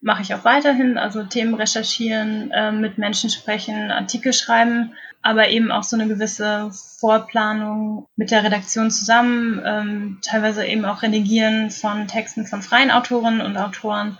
mache 0.00 0.22
ich 0.22 0.34
auch 0.34 0.44
weiterhin, 0.44 0.98
also 0.98 1.22
Themen 1.22 1.54
recherchieren, 1.54 2.50
äh, 2.50 2.72
mit 2.72 2.98
Menschen 2.98 3.30
sprechen, 3.30 3.90
Artikel 3.90 4.32
schreiben, 4.32 4.94
aber 5.22 5.48
eben 5.48 5.70
auch 5.70 5.84
so 5.84 5.96
eine 5.96 6.08
gewisse 6.08 6.70
Vorplanung 6.98 8.06
mit 8.16 8.32
der 8.32 8.42
Redaktion 8.42 8.90
zusammen, 8.90 9.62
ähm, 9.64 10.18
teilweise 10.22 10.66
eben 10.66 10.84
auch 10.84 11.02
Redigieren 11.02 11.70
von 11.70 12.08
Texten 12.08 12.46
von 12.46 12.62
freien 12.62 12.90
Autorinnen 12.90 13.40
und 13.40 13.56
Autoren 13.56 14.18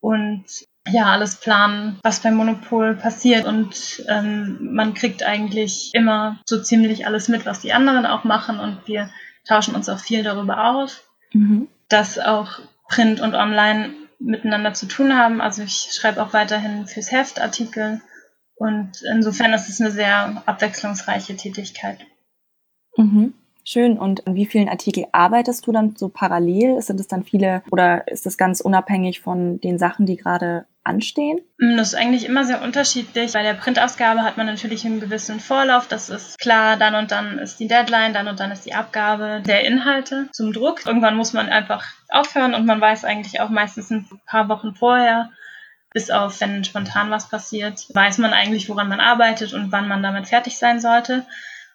und 0.00 0.44
ja, 0.90 1.06
alles 1.06 1.36
planen, 1.36 1.98
was 2.02 2.20
beim 2.20 2.34
Monopol 2.34 2.96
passiert 2.96 3.46
und 3.46 4.04
ähm, 4.08 4.74
man 4.74 4.94
kriegt 4.94 5.22
eigentlich 5.22 5.90
immer 5.92 6.40
so 6.44 6.60
ziemlich 6.60 7.06
alles 7.06 7.28
mit, 7.28 7.46
was 7.46 7.60
die 7.60 7.72
anderen 7.72 8.04
auch 8.04 8.24
machen 8.24 8.58
und 8.58 8.86
wir 8.86 9.10
tauschen 9.46 9.74
uns 9.74 9.88
auch 9.88 10.00
viel 10.00 10.22
darüber 10.22 10.70
aus, 10.70 11.02
mhm. 11.32 11.68
dass 11.88 12.18
auch 12.18 12.58
Print 12.88 13.20
und 13.20 13.34
Online 13.34 13.90
miteinander 14.18 14.74
zu 14.74 14.86
tun 14.86 15.16
haben. 15.16 15.40
Also 15.40 15.62
ich 15.62 15.90
schreibe 15.92 16.22
auch 16.22 16.32
weiterhin 16.32 16.86
fürs 16.86 17.12
Heft 17.12 17.40
Artikel 17.40 18.00
und 18.56 19.02
insofern 19.12 19.52
ist 19.52 19.68
es 19.68 19.80
eine 19.80 19.90
sehr 19.90 20.42
abwechslungsreiche 20.46 21.36
Tätigkeit. 21.36 21.98
Mhm. 22.96 23.34
Schön. 23.64 23.96
Und 23.96 24.26
an 24.26 24.34
wie 24.34 24.46
vielen 24.46 24.68
Artikel 24.68 25.06
arbeitest 25.12 25.66
du 25.66 25.72
dann 25.72 25.94
so 25.96 26.08
parallel? 26.08 26.82
Sind 26.82 26.98
es 26.98 27.06
dann 27.06 27.22
viele 27.22 27.62
oder 27.70 28.08
ist 28.08 28.26
das 28.26 28.36
ganz 28.36 28.60
unabhängig 28.60 29.20
von 29.20 29.60
den 29.60 29.78
Sachen, 29.78 30.04
die 30.04 30.16
gerade 30.16 30.66
anstehen? 30.84 31.40
Mm, 31.58 31.76
das 31.76 31.88
ist 31.88 31.94
eigentlich 31.94 32.24
immer 32.24 32.44
sehr 32.44 32.62
unterschiedlich. 32.62 33.32
Bei 33.32 33.42
der 33.42 33.54
Printausgabe 33.54 34.22
hat 34.22 34.36
man 34.36 34.46
natürlich 34.46 34.84
einen 34.84 35.00
gewissen 35.00 35.40
Vorlauf. 35.40 35.86
Das 35.88 36.10
ist 36.10 36.38
klar, 36.38 36.76
dann 36.76 36.94
und 36.94 37.10
dann 37.10 37.38
ist 37.38 37.60
die 37.60 37.68
Deadline, 37.68 38.12
dann 38.12 38.28
und 38.28 38.40
dann 38.40 38.50
ist 38.50 38.66
die 38.66 38.74
Abgabe 38.74 39.42
der 39.44 39.64
Inhalte 39.64 40.28
zum 40.32 40.52
Druck. 40.52 40.86
Irgendwann 40.86 41.16
muss 41.16 41.32
man 41.32 41.48
einfach 41.48 41.84
aufhören 42.08 42.54
und 42.54 42.66
man 42.66 42.80
weiß 42.80 43.04
eigentlich 43.04 43.40
auch 43.40 43.48
meistens 43.48 43.90
ein 43.90 44.08
paar 44.26 44.48
Wochen 44.48 44.74
vorher, 44.74 45.30
bis 45.92 46.10
auf 46.10 46.40
wenn 46.40 46.64
spontan 46.64 47.10
was 47.10 47.28
passiert, 47.28 47.86
weiß 47.94 48.18
man 48.18 48.32
eigentlich, 48.32 48.68
woran 48.68 48.88
man 48.88 49.00
arbeitet 49.00 49.52
und 49.52 49.72
wann 49.72 49.88
man 49.88 50.02
damit 50.02 50.28
fertig 50.28 50.58
sein 50.58 50.80
sollte. 50.80 51.26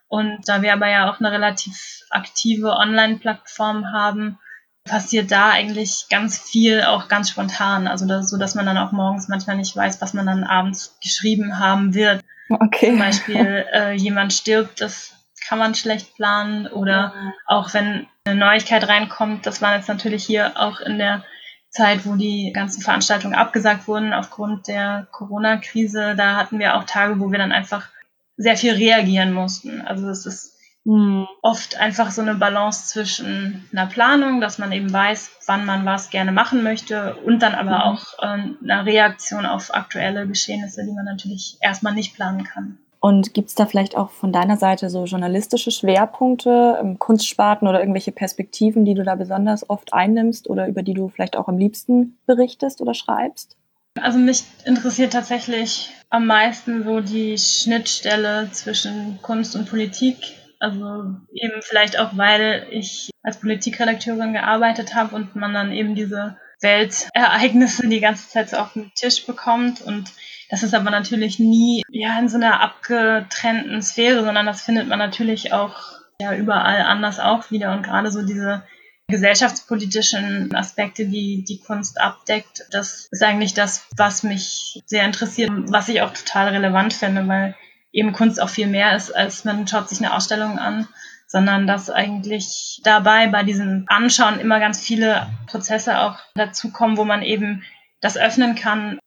Und 0.10 0.48
da 0.48 0.62
wir 0.62 0.74
aber 0.74 0.88
ja 0.88 1.12
auch 1.12 1.20
eine 1.20 1.32
relativ 1.32 2.04
aktive 2.10 2.78
Online-Plattform 2.78 3.92
haben, 3.92 4.40
passiert 4.88 5.32
da 5.32 5.50
eigentlich 5.50 6.08
ganz 6.10 6.40
viel 6.40 6.84
auch 6.84 7.08
ganz 7.08 7.30
spontan. 7.30 7.88
Also 7.88 8.08
das, 8.08 8.30
so, 8.30 8.38
dass 8.38 8.56
man 8.56 8.66
dann 8.66 8.78
auch 8.78 8.92
morgens 8.92 9.28
manchmal 9.28 9.58
nicht 9.58 9.76
weiß, 9.76 10.02
was 10.02 10.14
man 10.14 10.26
dann 10.26 10.44
abends 10.44 10.98
geschrieben 11.02 11.60
haben 11.60 11.94
wird. 11.94 12.24
Okay. 12.50 12.90
Zum 12.90 13.00
Beispiel 13.00 13.66
äh, 13.74 13.94
jemand 13.94 14.34
stirbt, 14.34 14.82
das 14.82 15.14
kann 15.48 15.60
man 15.60 15.76
schlecht 15.76 16.16
planen. 16.16 16.68
Oder 16.68 17.14
ja. 17.16 17.34
auch 17.46 17.74
wenn 17.74 18.08
eine 18.26 18.36
Neuigkeit 18.36 18.88
reinkommt, 18.88 19.46
das 19.46 19.62
war 19.62 19.76
jetzt 19.76 19.90
natürlich 19.90 20.26
hier 20.26 20.54
auch 20.56 20.80
in 20.80 20.98
der 20.98 21.24
Zeit, 21.70 22.06
wo 22.06 22.16
die 22.16 22.52
ganzen 22.54 22.82
Veranstaltungen 22.82 23.36
abgesagt 23.36 23.88
wurden 23.88 24.14
aufgrund 24.14 24.68
der 24.68 25.08
Corona-Krise, 25.12 26.16
da 26.16 26.36
hatten 26.36 26.60
wir 26.60 26.76
auch 26.76 26.86
Tage, 26.86 27.20
wo 27.20 27.32
wir 27.32 27.38
dann 27.38 27.52
einfach 27.52 27.90
sehr 28.38 28.58
viel 28.58 28.74
reagieren 28.74 29.34
mussten. 29.34 29.82
Also 29.82 30.10
es 30.10 30.26
ist 30.26 30.57
Mhm. 30.88 31.28
Oft 31.42 31.78
einfach 31.78 32.12
so 32.12 32.22
eine 32.22 32.36
Balance 32.36 32.88
zwischen 32.88 33.68
einer 33.74 33.88
Planung, 33.88 34.40
dass 34.40 34.58
man 34.58 34.72
eben 34.72 34.92
weiß, 34.92 35.32
wann 35.46 35.66
man 35.66 35.86
was 35.86 36.10
gerne 36.10 36.32
machen 36.32 36.64
möchte 36.64 37.18
und 37.26 37.42
dann 37.42 37.56
aber 37.56 37.80
mhm. 37.80 37.82
auch 37.82 38.04
äh, 38.20 38.64
einer 38.64 38.86
Reaktion 38.86 39.46
auf 39.46 39.76
aktuelle 39.76 40.26
Geschehnisse, 40.26 40.86
die 40.86 40.94
man 40.94 41.04
natürlich 41.04 41.58
erstmal 41.60 41.94
nicht 41.94 42.16
planen 42.16 42.46
kann. 42.46 42.78
Und 43.02 43.34
gibt 43.34 43.50
es 43.50 43.56
da 43.56 43.66
vielleicht 43.66 43.98
auch 43.98 44.12
von 44.12 44.32
deiner 44.32 44.56
Seite 44.56 44.90
so 44.90 45.04
journalistische 45.04 45.72
Schwerpunkte, 45.72 46.78
ähm, 46.82 46.98
Kunstsparten 46.98 47.68
oder 47.68 47.82
irgendwelche 47.82 48.14
Perspektiven, 48.14 48.86
die 48.86 48.94
du 48.94 49.04
da 49.04 49.16
besonders 49.16 49.70
oft 49.70 49.94
einnimmst 49.94 50.50
oder 50.50 50.70
über 50.70 50.84
die 50.84 50.94
du 50.94 51.10
vielleicht 51.10 51.36
auch 51.36 51.50
am 51.50 51.58
liebsten 51.58 52.18
berichtest 52.26 52.80
oder 52.80 52.94
schreibst? 52.94 53.58
Also 54.02 54.20
mich 54.20 54.44
interessiert 54.64 55.12
tatsächlich 55.12 55.90
am 56.10 56.28
meisten 56.28 56.86
so 56.86 57.02
die 57.02 57.38
Schnittstelle 57.38 58.50
zwischen 58.54 59.20
Kunst 59.22 59.56
und 59.56 59.70
Politik 59.70 60.16
also 60.60 61.16
eben 61.34 61.62
vielleicht 61.62 62.00
auch, 62.00 62.18
weil 62.18 62.68
ich 62.72 63.10
als 63.24 63.40
Politikredakteurin 63.40 64.34
gearbeitet 64.34 64.96
habe 64.96 65.16
und 65.16 65.36
man 65.36 65.54
dann 65.54 65.72
eben 65.72 65.96
diese 65.96 66.38
Weltereignisse 66.62 67.88
die 67.88 68.00
ganze 68.00 68.30
Zeit 68.30 68.50
so 68.50 68.58
auf 68.58 68.74
den 68.74 68.92
Tisch 68.96 69.26
bekommt. 69.26 69.82
Und 69.82 70.12
das 70.50 70.64
ist 70.64 70.74
aber 70.74 70.90
natürlich 70.90 71.40
nie 71.40 71.84
ja 71.90 72.18
in 72.20 72.30
so 72.30 72.38
einer 72.38 72.62
abgetrennten 72.62 73.82
Sphäre, 73.82 74.24
sondern 74.24 74.46
das 74.46 74.62
findet 74.62 74.88
man 74.88 75.00
natürlich 75.00 75.54
auch 75.54 75.76
ja 76.20 76.34
überall 76.34 76.82
anders 76.82 77.20
auch 77.20 77.52
wieder. 77.52 77.74
Und 77.74 77.84
gerade 77.84 78.12
so 78.12 78.24
diese 78.24 78.64
gesellschaftspolitischen 79.08 80.54
Aspekte, 80.54 81.06
die 81.06 81.44
die 81.44 81.60
Kunst 81.60 82.02
abdeckt, 82.02 82.66
das 82.72 83.08
ist 83.12 83.24
eigentlich 83.24 83.54
das, 83.54 83.88
was 83.96 84.24
mich 84.24 84.82
sehr 84.86 85.06
interessiert, 85.06 85.50
was 85.68 85.88
ich 85.90 86.02
auch 86.02 86.14
total 86.14 86.50
relevant 86.50 86.94
finde, 86.94 87.28
weil 87.28 87.56
eben 87.98 88.14
Kunst 88.14 88.40
auch 88.40 88.50
viel 88.50 88.68
mehr 88.68 88.96
ist, 88.96 89.12
als 89.12 89.44
man 89.44 89.68
schaut 89.68 89.90
sich 89.90 89.98
eine 90.00 90.14
Ausstellung 90.14 90.60
an, 90.60 90.88
sondern 91.26 91.66
dass 91.66 91.90
eigentlich 91.90 92.80
dabei 92.84 93.28
bei 93.28 93.42
diesem 93.42 93.86
Anschauen 93.88 94.40
immer 94.40 94.60
ganz 94.60 94.80
viele 94.80 95.28
Prozesse 95.48 96.00
auch 96.00 96.20
dazukommen, 96.36 96.98
wo 96.98 97.06
man 97.06 97.24
eben 97.24 97.64
das 98.00 98.16
öffnen 98.16 98.54
kann. 98.54 99.00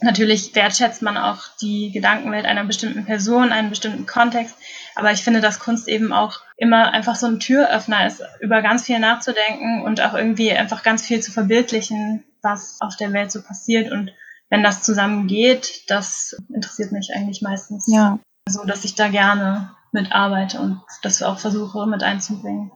Natürlich 0.00 0.54
wertschätzt 0.54 1.02
man 1.02 1.16
auch 1.16 1.42
die 1.60 1.90
Gedankenwelt 1.90 2.46
einer 2.46 2.64
bestimmten 2.64 3.04
Person, 3.04 3.50
einen 3.50 3.68
bestimmten 3.68 4.06
Kontext, 4.06 4.56
aber 4.94 5.10
ich 5.10 5.24
finde, 5.24 5.40
dass 5.40 5.58
Kunst 5.58 5.88
eben 5.88 6.12
auch 6.12 6.40
immer 6.56 6.92
einfach 6.92 7.16
so 7.16 7.26
ein 7.26 7.40
Türöffner 7.40 8.06
ist, 8.06 8.22
über 8.38 8.62
ganz 8.62 8.84
viel 8.84 9.00
nachzudenken 9.00 9.82
und 9.82 10.00
auch 10.00 10.14
irgendwie 10.14 10.52
einfach 10.52 10.84
ganz 10.84 11.04
viel 11.04 11.20
zu 11.20 11.32
verbildlichen, 11.32 12.22
was 12.42 12.80
auf 12.80 12.96
der 12.96 13.12
Welt 13.12 13.32
so 13.32 13.42
passiert 13.42 13.90
und 13.90 14.12
wenn 14.50 14.62
das 14.62 14.82
zusammen 14.82 15.26
geht, 15.26 15.88
das 15.88 16.36
interessiert 16.52 16.92
mich 16.92 17.12
eigentlich 17.14 17.40
meistens. 17.40 17.86
Ja. 17.86 18.18
So, 18.48 18.64
dass 18.64 18.84
ich 18.84 18.96
da 18.96 19.08
gerne 19.08 19.70
mitarbeite 19.92 20.60
und 20.60 20.82
das 21.02 21.22
auch 21.22 21.38
versuche 21.38 21.86
mit 21.86 22.02
einzubringen. 22.02 22.70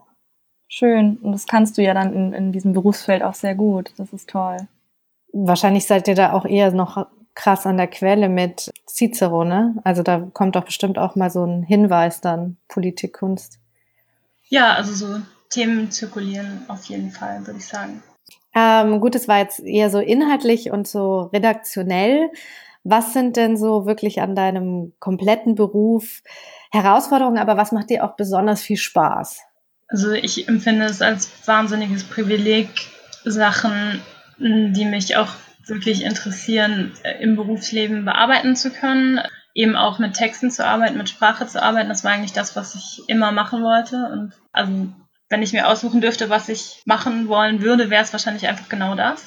Schön. 0.69 1.19
Und 1.19 1.33
das 1.33 1.47
kannst 1.47 1.77
du 1.77 1.83
ja 1.83 1.95
dann 1.95 2.13
in, 2.13 2.33
in 2.33 2.53
diesem 2.53 2.73
Berufsfeld 2.73 3.23
auch 3.23 3.35
sehr 3.35 3.55
gut. 3.55 3.93
Das 3.97 4.13
ist 4.13 4.31
toll. 4.31 4.57
Wahrscheinlich 5.33 5.87
seid 5.87 6.09
ihr 6.09 6.15
da 6.15 6.33
auch 6.33 6.45
eher 6.45 6.71
noch 6.73 7.07
krass 7.35 7.67
an 7.67 7.77
der 7.77 7.89
Quelle 7.89 8.29
mit 8.29 8.71
Cicero, 8.89 9.45
ne? 9.45 9.75
Also 9.83 10.03
da 10.03 10.21
kommt 10.33 10.55
doch 10.55 10.65
bestimmt 10.65 10.99
auch 10.99 11.17
mal 11.17 11.31
so 11.31 11.45
ein 11.45 11.65
Hinweis 11.65 12.21
dann, 12.21 12.57
Politik, 12.69 13.15
Kunst. 13.15 13.59
Ja, 14.45 14.75
also 14.75 14.95
so 14.95 15.21
Themen 15.51 15.91
zirkulieren 15.91 16.65
auf 16.69 16.85
jeden 16.85 17.11
Fall, 17.11 17.45
würde 17.47 17.59
ich 17.59 17.67
sagen. 17.67 18.03
Ähm, 18.55 19.01
gut, 19.01 19.15
es 19.15 19.29
war 19.29 19.39
jetzt 19.39 19.61
eher 19.61 19.91
so 19.91 19.99
inhaltlich 19.99 20.71
und 20.71 20.87
so 20.87 21.23
redaktionell. 21.33 22.31
Was 22.85 23.13
sind 23.13 23.37
denn 23.37 23.57
so 23.57 23.87
wirklich 23.87 24.21
an 24.21 24.35
deinem 24.35 24.93
kompletten 25.01 25.55
Beruf 25.55 26.23
Herausforderungen, 26.71 27.39
aber 27.39 27.57
was 27.57 27.73
macht 27.73 27.91
dir 27.91 28.05
auch 28.05 28.17
besonders 28.17 28.63
viel 28.63 28.77
Spaß? 28.77 29.41
Also 29.89 30.13
ich 30.13 30.49
empfinde 30.49 30.87
es 30.87 31.03
als 31.03 31.31
wahnsinniges 31.47 32.05
Privileg, 32.05 32.69
Sachen, 33.25 34.03
die 34.39 34.85
mich 34.85 35.17
auch 35.17 35.29
wirklich 35.67 36.05
interessieren, 36.05 36.93
im 37.21 37.37
Berufsleben 37.37 38.05
bearbeiten 38.05 38.57
zu 38.57 38.71
können. 38.71 39.21
Eben 39.55 39.77
auch 39.77 39.99
mit 39.99 40.15
Texten 40.15 40.51
zu 40.51 40.67
arbeiten, 40.67 40.99
mit 40.99 41.09
Sprache 41.09 41.47
zu 41.47 41.63
arbeiten. 41.63 41.89
Das 41.89 42.03
war 42.03 42.11
eigentlich 42.11 42.33
das, 42.33 42.57
was 42.57 42.75
ich 42.75 43.09
immer 43.09 43.31
machen 43.31 43.63
wollte. 43.63 44.11
Und 44.13 44.33
also 44.53 44.89
wenn 45.29 45.43
ich 45.43 45.53
mir 45.53 45.69
aussuchen 45.69 46.01
dürfte, 46.01 46.31
was 46.31 46.49
ich 46.49 46.83
machen 46.85 47.29
wollen 47.29 47.63
würde, 47.63 47.91
wäre 47.91 48.03
es 48.03 48.13
wahrscheinlich 48.13 48.47
einfach 48.47 48.69
genau 48.69 48.95
das. 48.95 49.25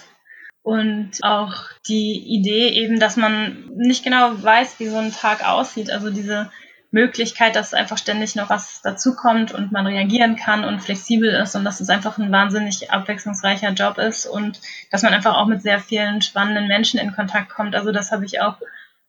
Und 0.62 1.24
auch 1.24 1.54
die 1.88 2.18
Idee 2.18 2.70
eben, 2.70 3.00
dass 3.00 3.16
man 3.16 3.70
nicht 3.76 4.04
genau 4.04 4.32
weiß, 4.42 4.80
wie 4.80 4.90
so 4.90 4.98
ein 4.98 5.14
Tag 5.14 5.48
aussieht. 5.48 5.90
Also 5.90 6.10
diese 6.10 6.52
Möglichkeit, 6.92 7.56
dass 7.56 7.74
einfach 7.74 7.98
ständig 7.98 8.36
noch 8.36 8.50
was 8.50 8.82
dazukommt 8.82 9.54
und 9.54 9.72
man 9.72 9.88
reagieren 9.88 10.36
kann 10.36 10.64
und 10.64 10.82
flexibel 10.82 11.30
ist 11.30 11.56
und 11.56 11.66
dass 11.66 11.80
es 11.80 11.90
einfach 11.90 12.18
ein 12.18 12.32
wahnsinnig 12.32 12.92
abwechslungsreicher 12.92 13.72
Job 13.72 13.98
ist 13.98 14.26
und 14.26 14.62
dass 14.92 15.04
man 15.04 15.14
einfach 15.14 15.36
auch 15.36 15.48
mit 15.48 15.62
sehr 15.62 15.80
vielen 15.80 16.22
spannenden 16.22 16.68
Menschen 16.68 17.00
in 17.00 17.14
Kontakt 17.14 17.50
kommt. 17.50 17.76
Also 17.76 17.92
das 17.92 18.12
habe 18.12 18.26
ich 18.26 18.42
auch 18.42 18.58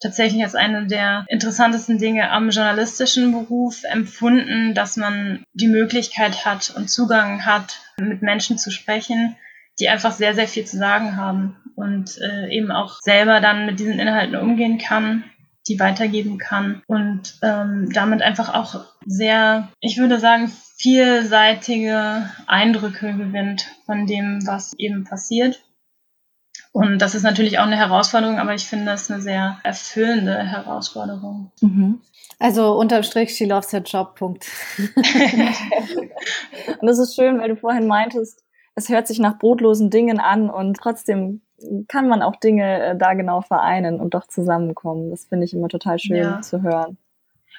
tatsächlich 0.00 0.43
als 0.43 0.55
eine 0.55 0.87
der 0.87 1.25
interessantesten 1.28 1.99
Dinge 1.99 2.31
am 2.31 2.50
journalistischen 2.50 3.33
Beruf 3.33 3.83
empfunden, 3.85 4.75
dass 4.75 4.97
man 4.97 5.45
die 5.52 5.69
Möglichkeit 5.69 6.45
hat 6.45 6.73
und 6.76 6.88
Zugang 6.88 7.45
hat, 7.45 7.81
mit 7.99 8.23
Menschen 8.23 8.59
zu 8.59 8.71
sprechen, 8.71 9.37
die 9.81 9.88
einfach 9.88 10.12
sehr, 10.12 10.35
sehr 10.35 10.49
viel 10.49 10.64
zu 10.64 10.76
sagen 10.76 11.17
haben 11.17 11.57
und 11.76 12.19
äh, 12.19 12.49
eben 12.49 12.71
auch 12.71 12.99
selber 13.00 13.40
dann 13.40 13.67
mit 13.67 13.78
diesen 13.78 13.99
Inhalten 13.99 14.37
umgehen 14.37 14.78
kann, 14.78 15.25
die 15.69 15.78
weitergeben 15.78 16.38
kann 16.38 16.83
und 16.87 17.38
ähm, 17.43 17.90
damit 17.93 18.23
einfach 18.23 18.55
auch 18.55 18.85
sehr, 19.05 19.69
ich 19.81 19.99
würde 19.99 20.19
sagen, 20.19 20.50
vielseitige 20.76 22.31
Eindrücke 22.47 23.12
gewinnt 23.14 23.67
von 23.85 24.07
dem, 24.07 24.47
was 24.47 24.75
eben 24.78 25.05
passiert. 25.05 25.62
Und 26.79 26.99
das 26.99 27.17
ist 27.17 27.25
natürlich 27.25 27.59
auch 27.59 27.65
eine 27.65 27.77
Herausforderung, 27.77 28.39
aber 28.39 28.55
ich 28.55 28.67
finde 28.67 28.87
das 28.87 29.11
eine 29.11 29.21
sehr 29.21 29.59
erfüllende 29.65 30.39
Herausforderung. 30.39 31.51
Mhm. 31.61 32.01
Also 32.39 32.79
unterm 32.79 33.03
Strich, 33.03 33.35
she 33.35 33.47
loves 33.47 33.73
her 33.73 33.83
Job, 33.85 34.15
Punkt. 34.15 34.47
und 34.79 34.97
das 36.87 37.01
ist 37.01 37.17
schön, 37.17 37.41
weil 37.41 37.49
du 37.49 37.57
vorhin 37.57 37.89
meintest, 37.89 38.45
es 38.77 38.89
hört 38.89 39.09
sich 39.09 39.19
nach 39.19 39.39
brotlosen 39.39 39.91
Dingen 39.91 40.21
an 40.21 40.51
und 40.51 40.77
trotzdem 40.77 41.41
kann 41.89 42.09
man 42.09 42.23
auch 42.23 42.37
Dinge 42.37 42.81
äh, 42.81 42.97
da 42.97 43.15
genau 43.15 43.41
vereinen 43.41 44.01
und 44.01 44.15
doch 44.15 44.29
zusammenkommen. 44.29 45.11
Das 45.11 45.25
finde 45.25 45.47
ich 45.47 45.55
immer 45.55 45.67
total 45.67 45.99
schön 45.99 46.17
ja. 46.17 46.41
zu 46.43 46.63
hören. 46.63 46.97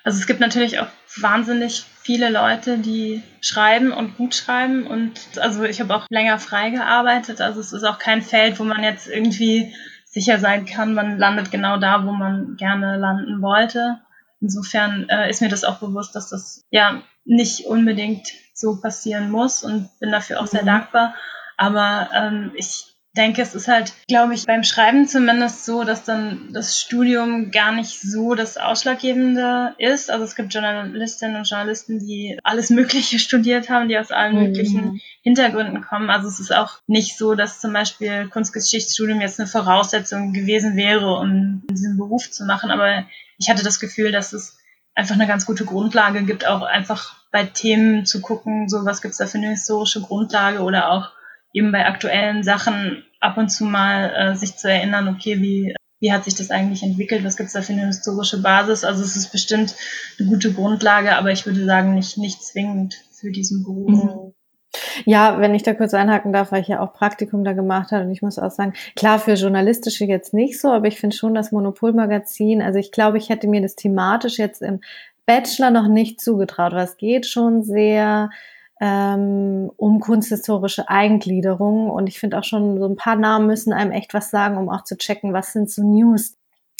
Also 0.09 0.21
es 0.21 0.25
gibt 0.25 0.39
natürlich 0.39 0.79
auch 0.79 0.87
wahnsinnig 1.17 1.85
viele 2.01 2.31
Leute, 2.31 2.79
die 2.79 3.21
schreiben 3.41 3.91
und 3.91 4.17
gut 4.17 4.33
schreiben 4.33 4.87
und 4.87 5.37
also 5.37 5.63
ich 5.65 5.79
habe 5.81 5.95
auch 5.95 6.07
länger 6.09 6.39
frei 6.39 6.71
gearbeitet. 6.71 7.41
Also 7.41 7.59
es 7.59 7.73
ist 7.73 7.83
auch 7.83 7.99
kein 7.99 8.23
Feld, 8.23 8.59
wo 8.59 8.63
man 8.63 8.83
jetzt 8.83 9.07
irgendwie 9.07 9.71
sicher 10.05 10.39
sein 10.39 10.65
kann, 10.65 10.95
man 10.95 11.19
landet 11.19 11.51
genau 11.51 11.77
da, 11.77 12.07
wo 12.07 12.11
man 12.11 12.55
gerne 12.57 12.97
landen 12.97 13.43
wollte. 13.43 13.99
Insofern 14.41 15.07
äh, 15.09 15.29
ist 15.29 15.43
mir 15.43 15.49
das 15.49 15.63
auch 15.63 15.77
bewusst, 15.77 16.15
dass 16.15 16.29
das 16.29 16.63
ja 16.71 17.03
nicht 17.23 17.67
unbedingt 17.67 18.29
so 18.55 18.81
passieren 18.81 19.29
muss 19.29 19.63
und 19.63 19.91
bin 19.99 20.11
dafür 20.11 20.41
auch 20.41 20.47
sehr 20.47 20.63
mhm. 20.63 20.69
dankbar. 20.69 21.13
Aber 21.55 22.09
ähm, 22.15 22.51
ich 22.55 22.88
denke, 23.19 23.41
es 23.41 23.53
ist 23.53 23.67
halt, 23.67 23.93
glaube 24.07 24.33
ich, 24.33 24.45
beim 24.45 24.63
Schreiben 24.63 25.07
zumindest 25.07 25.65
so, 25.65 25.83
dass 25.83 26.05
dann 26.05 26.53
das 26.53 26.79
Studium 26.79 27.51
gar 27.51 27.73
nicht 27.73 27.99
so 27.99 28.33
das 28.33 28.57
Ausschlaggebende 28.57 29.75
ist. 29.77 30.09
Also 30.09 30.23
es 30.23 30.35
gibt 30.35 30.53
Journalistinnen 30.53 31.35
und 31.35 31.49
Journalisten, 31.49 31.99
die 31.99 32.39
alles 32.43 32.69
Mögliche 32.69 33.19
studiert 33.19 33.69
haben, 33.69 33.89
die 33.89 33.97
aus 33.97 34.11
allen 34.11 34.35
mhm. 34.35 34.43
möglichen 34.43 35.01
Hintergründen 35.21 35.81
kommen. 35.81 36.09
Also 36.09 36.29
es 36.29 36.39
ist 36.39 36.55
auch 36.55 36.79
nicht 36.87 37.17
so, 37.17 37.35
dass 37.35 37.59
zum 37.59 37.73
Beispiel 37.73 38.29
Kunstgeschichtsstudium 38.29 39.19
jetzt 39.19 39.39
eine 39.39 39.47
Voraussetzung 39.47 40.31
gewesen 40.31 40.77
wäre, 40.77 41.15
um 41.15 41.63
diesen 41.69 41.97
Beruf 41.97 42.31
zu 42.31 42.45
machen. 42.45 42.71
Aber 42.71 43.05
ich 43.37 43.49
hatte 43.49 43.63
das 43.63 43.81
Gefühl, 43.81 44.13
dass 44.13 44.31
es 44.31 44.57
einfach 44.95 45.15
eine 45.15 45.27
ganz 45.27 45.45
gute 45.45 45.65
Grundlage 45.65 46.23
gibt, 46.23 46.47
auch 46.47 46.61
einfach 46.61 47.17
bei 47.31 47.43
Themen 47.43 48.05
zu 48.05 48.21
gucken, 48.21 48.69
so 48.69 48.85
was 48.85 49.01
gibt's 49.01 49.17
da 49.17 49.27
für 49.27 49.37
eine 49.37 49.49
historische 49.49 50.01
Grundlage 50.01 50.61
oder 50.61 50.89
auch 50.89 51.11
eben 51.53 51.71
bei 51.71 51.85
aktuellen 51.85 52.43
Sachen 52.43 53.03
ab 53.19 53.37
und 53.37 53.49
zu 53.49 53.65
mal 53.65 54.11
äh, 54.15 54.35
sich 54.35 54.55
zu 54.57 54.69
erinnern, 54.69 55.07
okay, 55.07 55.41
wie, 55.41 55.75
wie 55.99 56.13
hat 56.13 56.23
sich 56.23 56.35
das 56.35 56.51
eigentlich 56.51 56.83
entwickelt, 56.83 57.23
was 57.23 57.37
gibt's 57.37 57.53
da 57.53 57.61
für 57.61 57.73
eine 57.73 57.87
historische 57.87 58.41
Basis. 58.41 58.83
Also 58.83 59.03
es 59.03 59.15
ist 59.15 59.31
bestimmt 59.31 59.75
eine 60.19 60.29
gute 60.29 60.53
Grundlage, 60.53 61.15
aber 61.15 61.31
ich 61.31 61.45
würde 61.45 61.65
sagen, 61.65 61.93
nicht, 61.93 62.17
nicht 62.17 62.43
zwingend 62.43 62.95
für 63.11 63.31
diesen 63.31 63.63
Beruf. 63.63 63.91
Mhm. 63.91 64.33
Ja, 65.05 65.39
wenn 65.39 65.55
ich 65.55 65.63
da 65.63 65.73
kurz 65.73 65.93
einhaken 65.93 66.31
darf, 66.31 66.51
weil 66.51 66.61
ich 66.61 66.67
ja 66.67 66.79
auch 66.79 66.93
Praktikum 66.93 67.43
da 67.43 67.53
gemacht 67.53 67.91
habe 67.91 68.05
und 68.05 68.11
ich 68.11 68.21
muss 68.21 68.37
auch 68.37 68.51
sagen, 68.51 68.73
klar, 68.95 69.17
für 69.19 69.33
journalistische 69.33 70.05
jetzt 70.05 70.33
nicht 70.33 70.61
so, 70.61 70.71
aber 70.71 70.87
ich 70.87 70.99
finde 70.99 71.15
schon 71.15 71.33
das 71.33 71.51
Monopolmagazin, 71.51 72.61
also 72.61 72.77
ich 72.77 72.91
glaube, 72.91 73.17
ich 73.17 73.29
hätte 73.29 73.47
mir 73.47 73.61
das 73.61 73.75
thematisch 73.75 74.37
jetzt 74.37 74.61
im 74.61 74.81
Bachelor 75.25 75.71
noch 75.71 75.87
nicht 75.87 76.21
zugetraut, 76.21 76.73
es 76.73 76.97
geht 76.97 77.25
schon 77.25 77.63
sehr 77.63 78.29
ähm, 78.79 79.71
um 79.75 79.99
kunsthistorische 79.99 80.89
Eingliederung. 80.89 81.89
Und 81.89 82.07
ich 82.07 82.19
finde 82.19 82.39
auch 82.39 82.43
schon, 82.43 82.79
so 82.79 82.85
ein 82.87 82.95
paar 82.95 83.15
Namen 83.15 83.47
müssen 83.47 83.73
einem 83.73 83.91
echt 83.91 84.13
was 84.13 84.29
sagen, 84.29 84.57
um 84.57 84.69
auch 84.69 84.83
zu 84.83 84.97
checken, 84.97 85.33
was 85.33 85.53
sind 85.53 85.69
so 85.69 85.83
News. 85.83 86.35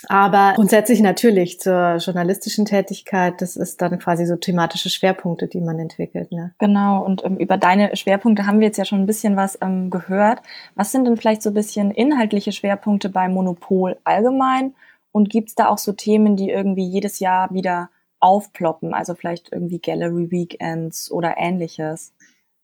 Aber 0.08 0.54
grundsätzlich 0.56 1.02
natürlich 1.02 1.60
zur 1.60 1.98
journalistischen 1.98 2.64
Tätigkeit, 2.64 3.42
das 3.42 3.58
ist 3.58 3.82
dann 3.82 4.00
quasi 4.00 4.26
so 4.26 4.38
thematische 4.38 4.90
Schwerpunkte, 4.90 5.48
die 5.48 5.60
man 5.60 5.78
entwickelt. 5.78 6.32
Ne? 6.32 6.54
Genau, 6.58 7.04
und 7.04 7.26
ähm, 7.26 7.36
über 7.38 7.58
deine 7.58 7.94
Schwerpunkte 7.98 8.48
haben 8.48 8.62
wir 8.62 8.68
jetzt 8.68 8.78
ja 8.78 8.86
schon 8.86 9.02
ein 9.02 9.06
bisschen 9.06 9.36
was 9.36 9.58
ähm, 9.62 9.90
gehört. 9.90 10.40
Was 10.76 10.94
sind 10.94 11.06
denn 11.06 11.18
vielleicht 11.18 11.42
so 11.42 11.50
ein 11.50 11.54
bisschen 11.54 11.92
inhaltliche 11.92 12.54
Schwerpunkte 12.54 13.10
beim 13.10 13.34
Monopol 13.34 13.98
allgemein? 14.06 14.74
Und 15.12 15.30
gibt's 15.30 15.56
da 15.56 15.68
auch 15.68 15.80
so 15.80 15.92
Themen, 15.92 16.38
die 16.38 16.50
irgendwie 16.50 16.88
jedes 16.88 17.20
Jahr 17.20 17.52
wieder 17.52 17.90
aufploppen, 18.20 18.94
also 18.94 19.16
vielleicht 19.16 19.52
irgendwie 19.52 19.80
Gallery 19.80 20.32
Weekends 20.32 21.12
oder 21.12 21.36
ähnliches. 21.38 22.14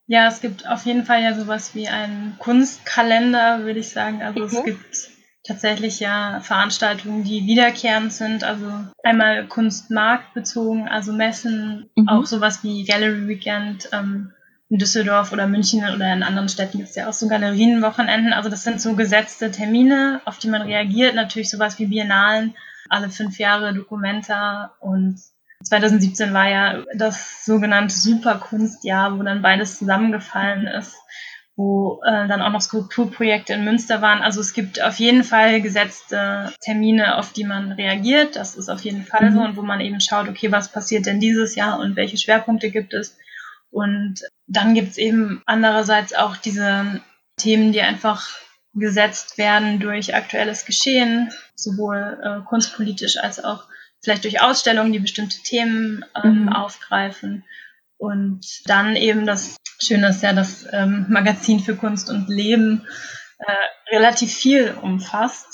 Ja, 0.07 0.27
es 0.27 0.41
gibt 0.41 0.67
auf 0.67 0.85
jeden 0.85 1.03
Fall 1.03 1.23
ja 1.23 1.33
sowas 1.33 1.73
wie 1.73 1.87
einen 1.87 2.35
Kunstkalender, 2.37 3.63
würde 3.63 3.79
ich 3.79 3.89
sagen. 3.89 4.21
Also 4.21 4.41
mhm. 4.41 4.45
es 4.45 4.63
gibt 4.63 5.09
tatsächlich 5.43 5.99
ja 5.99 6.39
Veranstaltungen, 6.41 7.23
die 7.23 7.45
wiederkehrend 7.45 8.13
sind. 8.13 8.43
Also 8.43 8.65
einmal 9.03 9.47
kunstmarktbezogen, 9.47 10.87
also 10.87 11.13
Messen, 11.13 11.89
mhm. 11.95 12.07
auch 12.07 12.25
sowas 12.25 12.63
wie 12.63 12.85
Gallery 12.85 13.27
Weekend 13.27 13.89
ähm, 13.93 14.31
in 14.69 14.79
Düsseldorf 14.79 15.31
oder 15.31 15.47
München 15.47 15.83
oder 15.83 16.11
in 16.11 16.23
anderen 16.23 16.49
Städten 16.49 16.77
gibt 16.77 16.89
es 16.89 16.95
ja 16.95 17.07
auch 17.07 17.13
so 17.13 17.27
Galerienwochenenden. 17.27 18.33
Also 18.33 18.49
das 18.49 18.63
sind 18.63 18.81
so 18.81 18.95
gesetzte 18.95 19.51
Termine, 19.51 20.21
auf 20.25 20.39
die 20.39 20.49
man 20.49 20.63
reagiert. 20.63 21.15
Natürlich 21.15 21.49
sowas 21.49 21.77
wie 21.77 21.85
Biennalen, 21.85 22.55
alle 22.89 23.09
fünf 23.09 23.37
Jahre 23.37 23.73
Dokumenta 23.73 24.75
und 24.79 25.19
2017 25.65 26.33
war 26.33 26.49
ja 26.49 26.83
das 26.95 27.43
sogenannte 27.45 27.95
Superkunstjahr, 27.95 29.17
wo 29.17 29.23
dann 29.23 29.41
beides 29.41 29.79
zusammengefallen 29.79 30.67
ist, 30.67 30.95
wo 31.55 32.01
äh, 32.05 32.27
dann 32.27 32.41
auch 32.41 32.51
noch 32.51 32.61
Skulpturprojekte 32.61 33.53
in 33.53 33.65
Münster 33.65 34.01
waren. 34.01 34.21
Also 34.21 34.41
es 34.41 34.53
gibt 34.53 34.81
auf 34.81 34.99
jeden 34.99 35.23
Fall 35.23 35.61
gesetzte 35.61 36.53
Termine, 36.61 37.17
auf 37.17 37.33
die 37.33 37.45
man 37.45 37.71
reagiert. 37.71 38.35
Das 38.35 38.55
ist 38.55 38.69
auf 38.69 38.81
jeden 38.81 39.05
Fall 39.05 39.29
mhm. 39.29 39.33
so 39.33 39.41
und 39.41 39.57
wo 39.57 39.61
man 39.63 39.81
eben 39.81 39.99
schaut, 39.99 40.29
okay, 40.29 40.51
was 40.51 40.71
passiert 40.71 41.07
denn 41.07 41.19
dieses 41.19 41.55
Jahr 41.55 41.79
und 41.79 41.95
welche 41.95 42.17
Schwerpunkte 42.17 42.69
gibt 42.69 42.93
es. 42.93 43.17
Und 43.71 44.21
dann 44.47 44.73
gibt 44.73 44.91
es 44.91 44.97
eben 44.97 45.41
andererseits 45.45 46.13
auch 46.13 46.37
diese 46.37 47.01
Themen, 47.37 47.71
die 47.71 47.81
einfach 47.81 48.29
gesetzt 48.73 49.37
werden 49.37 49.79
durch 49.79 50.13
aktuelles 50.13 50.65
Geschehen, 50.65 51.31
sowohl 51.55 52.19
äh, 52.21 52.45
kunstpolitisch 52.45 53.17
als 53.17 53.43
auch 53.43 53.65
vielleicht 54.05 54.23
durch 54.23 54.41
Ausstellungen, 54.41 54.93
die 54.93 54.99
bestimmte 54.99 55.41
Themen 55.41 56.05
ähm, 56.23 56.43
mhm. 56.43 56.49
aufgreifen. 56.53 57.43
Und 57.97 58.61
dann 58.65 58.95
eben 58.95 59.25
das 59.25 59.57
Schöne 59.81 60.09
ist 60.09 60.23
ja, 60.23 60.31
das 60.33 60.65
ähm, 60.71 61.07
Magazin 61.09 61.59
für 61.59 61.75
Kunst 61.75 62.09
und 62.09 62.29
Leben 62.29 62.85
äh, 63.39 63.95
relativ 63.95 64.31
viel 64.33 64.73
umfasst. 64.81 65.47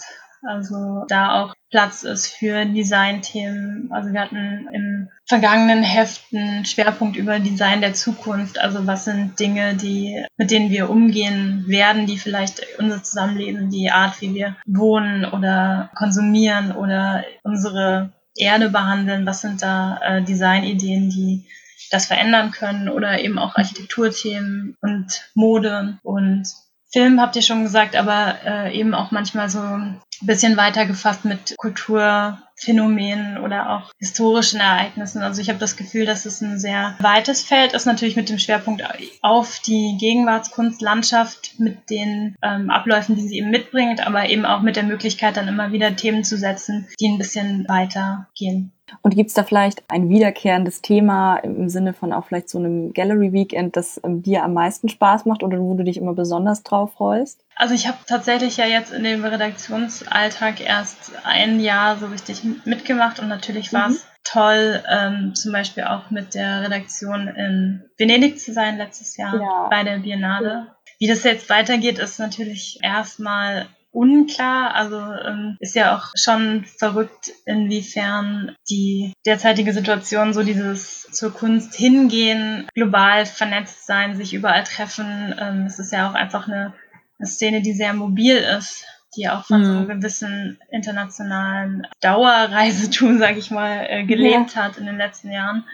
Also 0.44 1.06
da 1.08 1.42
auch 1.42 1.54
Platz 1.70 2.04
ist 2.04 2.28
für 2.28 2.66
Designthemen. 2.66 3.90
Also 3.92 4.12
wir 4.12 4.22
hatten 4.22 4.68
im 4.74 5.10
vergangenen 5.26 5.84
Heften 5.84 6.66
Schwerpunkt 6.66 7.16
über 7.16 7.40
Design 7.40 7.80
der 7.80 7.94
Zukunft. 7.94 8.60
Also 8.60 8.88
was 8.88 9.06
sind 9.06 9.40
Dinge, 9.40 9.76
die, 9.76 10.26
mit 10.38 10.52
denen 10.52 10.72
wir 10.72 10.90
umgehen 10.90 11.64
werden, 11.68 12.08
die 12.08 12.18
vielleicht 12.18 12.66
unser 12.80 13.04
Zusammenleben, 13.04 13.70
die 13.70 13.92
Art, 13.92 14.20
wie 14.22 14.34
wir 14.34 14.58
wohnen 14.66 15.26
oder 15.26 15.92
konsumieren 15.96 16.72
oder 16.72 17.24
unsere 17.44 18.12
Erde 18.36 18.70
behandeln? 18.70 19.26
Was 19.26 19.42
sind 19.42 19.62
da 19.62 20.00
äh, 20.04 20.24
Designideen, 20.24 21.10
die 21.10 21.46
das 21.90 22.06
verändern 22.06 22.52
können? 22.52 22.90
Oder 22.90 23.20
eben 23.20 23.38
auch 23.38 23.56
Architekturthemen 23.56 24.78
und 24.82 25.30
Mode 25.34 26.00
und 26.04 26.48
Film 26.92 27.22
habt 27.22 27.36
ihr 27.38 27.42
schon 27.42 27.64
gesagt, 27.64 27.96
aber 27.96 28.36
äh, 28.46 28.78
eben 28.78 28.94
auch 28.94 29.12
manchmal 29.12 29.50
so 29.50 29.60
ein 30.22 30.28
bisschen 30.28 30.58
weiter 30.58 30.86
gefasst 30.86 31.26
mit 31.26 31.56
Kulturphänomenen 31.58 33.40
oder 33.40 33.72
auch 33.72 33.92
historischen 33.98 34.60
Ereignissen. 34.60 35.22
Also 35.22 35.42
ich 35.42 35.50
habe 35.50 35.60
das 35.60 35.76
Gefühl, 35.76 36.06
dass 36.06 36.26
es 36.26 36.42
ein 36.42 36.60
sehr 36.60 36.96
weites 37.00 37.44
Feld 37.44 37.74
ist, 37.74 37.86
natürlich 37.86 38.16
mit 38.16 38.30
dem 38.30 38.40
Schwerpunkt 38.40 38.84
auf 39.22 39.60
die 39.60 39.98
Gegenwartskunstlandschaft, 40.00 41.60
mit 41.60 41.90
den 41.90 42.36
ähm, 42.42 42.70
Abläufen, 42.70 43.16
die 43.16 43.28
sie 43.28 43.38
eben 43.38 43.50
mitbringt, 43.50 44.06
aber 44.06 44.30
eben 44.30 44.46
auch 44.46 44.62
mit 44.62 44.76
der 44.76 44.84
Möglichkeit, 44.84 45.38
dann 45.38 45.48
immer 45.48 45.72
wieder 45.72 45.96
Themen 45.96 46.24
zu 46.24 46.38
setzen, 46.38 46.88
die 47.00 47.08
ein 47.08 47.18
bisschen 47.18 47.68
weiter 47.68 48.28
gehen. 48.36 48.72
Und 49.02 49.16
gibt 49.16 49.30
es 49.30 49.34
da 49.34 49.44
vielleicht 49.44 49.84
ein 49.88 50.10
wiederkehrendes 50.10 50.82
Thema 50.82 51.38
im 51.38 51.70
Sinne 51.70 51.94
von 51.94 52.12
auch 52.12 52.26
vielleicht 52.26 52.50
so 52.50 52.60
einem 52.60 52.94
Gallery 52.94 53.32
Weekend, 53.32 53.76
das 53.76 54.02
ähm, 54.04 54.22
dir 54.22 54.44
am 54.44 54.54
meisten 54.54 54.90
Spaß 54.90 55.26
macht 55.26 55.44
oder 55.44 55.60
wo 55.60 55.74
du 55.76 55.84
dich 55.84 55.98
immer 55.98 56.14
besonders 56.14 56.64
drauf 56.64 56.94
freust? 56.94 57.44
Also 57.62 57.76
ich 57.76 57.88
habe 57.88 58.00
tatsächlich 58.08 58.58
ja 58.58 58.66
jetzt 58.66 58.92
in 58.92 59.04
dem 59.04 59.24
Redaktionsalltag 59.24 60.62
erst 60.62 61.12
ein 61.24 61.60
Jahr 61.60 61.96
so 62.00 62.08
richtig 62.08 62.42
mitgemacht 62.66 63.20
und 63.20 63.28
natürlich 63.28 63.72
war 63.72 63.92
es 63.92 64.04
mhm. 64.04 64.08
toll, 64.24 64.84
ähm, 64.90 65.36
zum 65.36 65.52
Beispiel 65.52 65.84
auch 65.84 66.10
mit 66.10 66.34
der 66.34 66.64
Redaktion 66.64 67.28
in 67.28 67.84
Venedig 68.00 68.40
zu 68.40 68.52
sein 68.52 68.80
letztes 68.80 69.16
Jahr 69.16 69.36
ja. 69.40 69.68
bei 69.70 69.84
der 69.84 70.00
Biennale. 70.00 70.76
Wie 70.98 71.06
das 71.08 71.24
jetzt 71.24 71.52
weitergeht, 71.52 72.00
ist 72.00 72.18
natürlich 72.18 72.80
erstmal 72.82 73.68
unklar. 73.92 74.74
Also 74.74 74.98
ähm, 74.98 75.58
ist 75.60 75.76
ja 75.76 75.96
auch 75.96 76.12
schon 76.16 76.66
verrückt, 76.66 77.32
inwiefern 77.46 78.56
die 78.70 79.14
derzeitige 79.26 79.74
Situation 79.74 80.34
so 80.34 80.44
dieses 80.44 81.04
zur 81.12 81.34
Kunst 81.34 81.76
hingehen, 81.76 82.68
global 82.74 83.26
vernetzt 83.26 83.86
sein, 83.86 84.16
sich 84.16 84.34
überall 84.34 84.64
treffen. 84.64 85.36
Ähm, 85.40 85.66
es 85.66 85.78
ist 85.78 85.92
ja 85.92 86.10
auch 86.10 86.16
einfach 86.16 86.48
eine, 86.48 86.74
eine 87.22 87.28
Szene, 87.28 87.62
die 87.62 87.74
sehr 87.74 87.94
mobil 87.94 88.36
ist 88.36 88.86
die 89.16 89.30
auch 89.30 89.46
von 89.46 89.62
mhm. 89.62 89.66
so 89.66 89.72
einem 89.72 89.88
gewissen 89.88 90.60
internationalen 90.70 91.88
Dauerreisetum, 92.02 93.18
sage 93.20 93.40
ich 93.40 93.52
mal, 93.52 93.86
äh, 93.90 94.06
gelebt 94.06 94.56
ja. 94.56 94.64
hat 94.64 94.78
in 94.78 94.86
den 94.86 94.98
letzten 94.98 95.32
Jahren. 95.32 95.66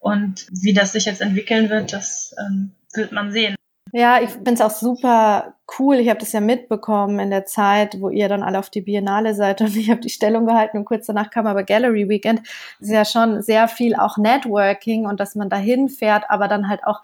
Und 0.00 0.46
wie 0.50 0.74
das 0.74 0.92
sich 0.92 1.06
jetzt 1.06 1.22
entwickeln 1.22 1.70
wird, 1.70 1.92
das 1.92 2.34
ähm, 2.38 2.72
wird 2.92 3.12
man 3.12 3.32
sehen. 3.32 3.54
Ja, 3.92 4.20
ich 4.20 4.30
finde 4.30 4.54
es 4.54 4.60
auch 4.60 4.72
super 4.72 5.54
cool. 5.78 5.96
Ich 5.96 6.08
habe 6.08 6.18
das 6.18 6.32
ja 6.32 6.40
mitbekommen 6.40 7.20
in 7.20 7.30
der 7.30 7.46
Zeit, 7.46 8.00
wo 8.00 8.10
ihr 8.10 8.28
dann 8.28 8.42
alle 8.42 8.58
auf 8.58 8.68
die 8.68 8.82
Biennale 8.82 9.34
seid 9.34 9.60
und 9.60 9.74
ich 9.76 9.88
habe 9.90 10.00
die 10.00 10.10
Stellung 10.10 10.46
gehalten 10.46 10.76
und 10.76 10.84
kurz 10.84 11.06
danach 11.06 11.30
kam 11.30 11.46
aber 11.46 11.62
Gallery 11.62 12.08
Weekend. 12.08 12.40
Das 12.80 12.88
ist 12.88 12.94
ja 12.94 13.04
schon 13.04 13.40
sehr 13.40 13.66
viel 13.68 13.94
auch 13.94 14.18
Networking 14.18 15.06
und 15.06 15.20
dass 15.20 15.36
man 15.36 15.48
dahin 15.48 15.88
fährt, 15.88 16.24
aber 16.28 16.48
dann 16.48 16.68
halt 16.68 16.84
auch 16.84 17.00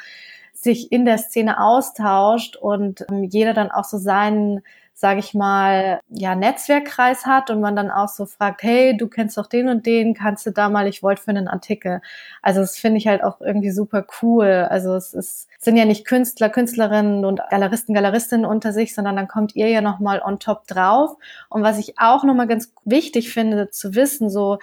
sich 0.62 0.92
in 0.92 1.04
der 1.04 1.18
Szene 1.18 1.60
austauscht 1.60 2.56
und 2.56 3.04
ähm, 3.10 3.24
jeder 3.24 3.54
dann 3.54 3.70
auch 3.70 3.84
so 3.84 3.98
seinen 3.98 4.62
sage 5.00 5.20
ich 5.20 5.32
mal, 5.32 6.00
ja, 6.10 6.34
Netzwerkkreis 6.34 7.24
hat 7.24 7.48
und 7.48 7.62
man 7.62 7.74
dann 7.74 7.90
auch 7.90 8.08
so 8.08 8.26
fragt, 8.26 8.62
hey, 8.62 8.94
du 8.94 9.08
kennst 9.08 9.38
doch 9.38 9.46
den 9.46 9.70
und 9.70 9.86
den, 9.86 10.12
kannst 10.12 10.44
du 10.44 10.50
da 10.50 10.68
mal, 10.68 10.86
ich 10.86 11.02
wollte 11.02 11.22
für 11.22 11.30
einen 11.30 11.48
Artikel. 11.48 12.02
Also 12.42 12.60
das 12.60 12.76
finde 12.76 12.98
ich 12.98 13.06
halt 13.06 13.24
auch 13.24 13.40
irgendwie 13.40 13.70
super 13.70 14.04
cool. 14.20 14.66
Also 14.68 14.94
es 14.94 15.14
ist, 15.14 15.48
sind 15.58 15.78
ja 15.78 15.86
nicht 15.86 16.06
Künstler, 16.06 16.50
Künstlerinnen 16.50 17.24
und 17.24 17.40
Galeristen, 17.48 17.94
Galeristinnen 17.94 18.44
unter 18.44 18.74
sich, 18.74 18.94
sondern 18.94 19.16
dann 19.16 19.26
kommt 19.26 19.56
ihr 19.56 19.68
ja 19.68 19.80
nochmal 19.80 20.20
on 20.22 20.38
top 20.38 20.66
drauf. 20.66 21.16
Und 21.48 21.62
was 21.62 21.78
ich 21.78 21.98
auch 21.98 22.22
nochmal 22.22 22.46
ganz 22.46 22.70
wichtig 22.84 23.32
finde 23.32 23.70
zu 23.70 23.94
wissen, 23.94 24.28
so, 24.28 24.58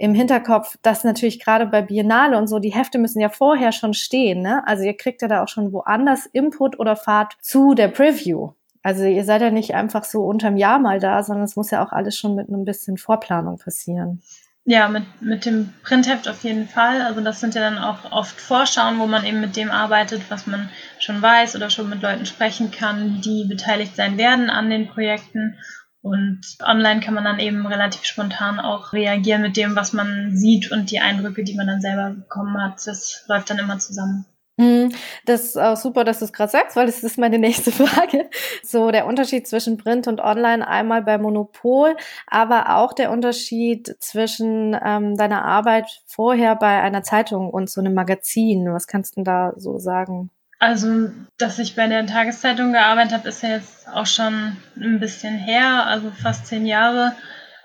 im 0.00 0.14
Hinterkopf, 0.14 0.78
dass 0.80 1.04
natürlich 1.04 1.40
gerade 1.40 1.66
bei 1.66 1.82
Biennale 1.82 2.38
und 2.38 2.46
so, 2.46 2.58
die 2.58 2.72
Hefte 2.72 2.98
müssen 2.98 3.20
ja 3.20 3.28
vorher 3.28 3.70
schon 3.70 3.92
stehen. 3.92 4.40
Ne? 4.40 4.66
Also 4.66 4.82
ihr 4.82 4.96
kriegt 4.96 5.20
ja 5.20 5.28
da 5.28 5.42
auch 5.42 5.48
schon 5.48 5.74
woanders 5.74 6.24
Input 6.24 6.78
oder 6.80 6.96
fahrt 6.96 7.36
zu 7.42 7.74
der 7.74 7.88
Preview. 7.88 8.52
Also 8.82 9.04
ihr 9.04 9.24
seid 9.24 9.42
ja 9.42 9.50
nicht 9.50 9.74
einfach 9.74 10.04
so 10.04 10.24
unterm 10.24 10.56
Jahr 10.56 10.78
mal 10.78 11.00
da, 11.00 11.22
sondern 11.22 11.44
es 11.44 11.54
muss 11.54 11.70
ja 11.70 11.84
auch 11.84 11.92
alles 11.92 12.16
schon 12.16 12.34
mit 12.34 12.48
einem 12.48 12.64
bisschen 12.64 12.96
Vorplanung 12.96 13.58
passieren. 13.58 14.22
Ja, 14.64 14.88
mit, 14.88 15.04
mit 15.20 15.44
dem 15.44 15.74
Printheft 15.82 16.28
auf 16.28 16.44
jeden 16.44 16.66
Fall. 16.66 17.02
Also 17.02 17.20
das 17.20 17.40
sind 17.40 17.54
ja 17.54 17.60
dann 17.60 17.76
auch 17.76 18.10
oft 18.10 18.40
Vorschauen, 18.40 19.00
wo 19.00 19.06
man 19.06 19.26
eben 19.26 19.42
mit 19.42 19.54
dem 19.54 19.70
arbeitet, 19.70 20.22
was 20.30 20.46
man 20.46 20.70
schon 20.98 21.20
weiß 21.20 21.56
oder 21.56 21.68
schon 21.68 21.90
mit 21.90 22.00
Leuten 22.00 22.24
sprechen 22.24 22.70
kann, 22.70 23.20
die 23.20 23.44
beteiligt 23.44 23.96
sein 23.96 24.16
werden 24.16 24.48
an 24.48 24.70
den 24.70 24.88
Projekten. 24.88 25.58
Und 26.02 26.40
online 26.62 27.00
kann 27.00 27.14
man 27.14 27.24
dann 27.24 27.38
eben 27.38 27.66
relativ 27.66 28.04
spontan 28.04 28.58
auch 28.58 28.92
reagieren 28.94 29.42
mit 29.42 29.56
dem, 29.56 29.76
was 29.76 29.92
man 29.92 30.34
sieht 30.34 30.72
und 30.72 30.90
die 30.90 31.00
Eindrücke, 31.00 31.44
die 31.44 31.54
man 31.54 31.66
dann 31.66 31.82
selber 31.82 32.10
bekommen 32.10 32.60
hat. 32.62 32.86
Das 32.86 33.24
läuft 33.28 33.50
dann 33.50 33.58
immer 33.58 33.78
zusammen. 33.78 34.24
Mhm. 34.60 34.92
Das 35.24 35.44
ist 35.44 35.56
auch 35.58 35.76
super, 35.76 36.04
dass 36.04 36.18
du 36.18 36.26
es 36.26 36.32
gerade 36.34 36.52
sagst, 36.52 36.76
weil 36.76 36.84
das 36.86 37.02
ist 37.02 37.18
meine 37.18 37.38
nächste 37.38 37.72
Frage. 37.72 38.28
So 38.62 38.90
der 38.90 39.06
Unterschied 39.06 39.48
zwischen 39.48 39.78
Print 39.78 40.06
und 40.06 40.20
Online 40.20 40.66
einmal 40.66 41.02
bei 41.02 41.16
Monopol, 41.16 41.96
aber 42.26 42.76
auch 42.76 42.92
der 42.92 43.10
Unterschied 43.10 43.96
zwischen 44.00 44.76
ähm, 44.84 45.16
deiner 45.16 45.44
Arbeit 45.44 46.02
vorher 46.06 46.56
bei 46.56 46.80
einer 46.80 47.02
Zeitung 47.02 47.50
und 47.50 47.70
so 47.70 47.80
einem 47.80 47.94
Magazin. 47.94 48.72
Was 48.72 48.86
kannst 48.86 49.12
du 49.12 49.16
denn 49.16 49.24
da 49.24 49.52
so 49.56 49.78
sagen? 49.78 50.30
Also, 50.60 51.10
dass 51.38 51.58
ich 51.58 51.74
bei 51.74 51.86
der 51.86 52.06
Tageszeitung 52.06 52.72
gearbeitet 52.72 53.14
habe, 53.14 53.28
ist 53.28 53.42
ja 53.42 53.48
jetzt 53.48 53.88
auch 53.88 54.06
schon 54.06 54.56
ein 54.76 55.00
bisschen 55.00 55.36
her, 55.36 55.86
also 55.86 56.10
fast 56.10 56.46
zehn 56.46 56.66
Jahre. 56.66 57.16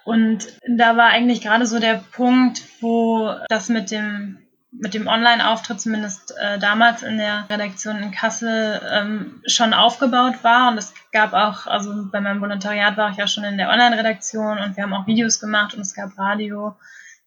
Und 0.05 0.47
da 0.67 0.95
war 0.95 1.07
eigentlich 1.07 1.41
gerade 1.41 1.65
so 1.65 1.79
der 1.79 2.03
Punkt, 2.13 2.61
wo 2.79 3.35
das 3.49 3.69
mit 3.69 3.91
dem 3.91 4.39
mit 4.77 4.93
dem 4.93 5.07
Online-Auftritt 5.07 5.79
zumindest 5.79 6.35
äh, 6.37 6.59
damals 6.59 7.01
in 7.01 7.17
der 7.17 7.45
Redaktion 7.49 8.01
in 8.01 8.11
Kassel 8.11 8.81
ähm, 8.91 9.41
schon 9.47 9.73
aufgebaut 9.73 10.43
war. 10.43 10.69
Und 10.69 10.77
es 10.77 10.93
gab 11.11 11.33
auch, 11.33 11.65
also 11.67 12.09
bei 12.11 12.19
meinem 12.19 12.41
Volontariat 12.41 12.97
war 12.97 13.11
ich 13.11 13.17
ja 13.17 13.27
schon 13.27 13.45
in 13.45 13.57
der 13.57 13.69
Online-Redaktion 13.69 14.59
und 14.59 14.75
wir 14.75 14.83
haben 14.83 14.93
auch 14.93 15.07
Videos 15.07 15.39
gemacht 15.39 15.73
und 15.73 15.81
es 15.81 15.93
gab 15.93 16.17
Radio. 16.17 16.75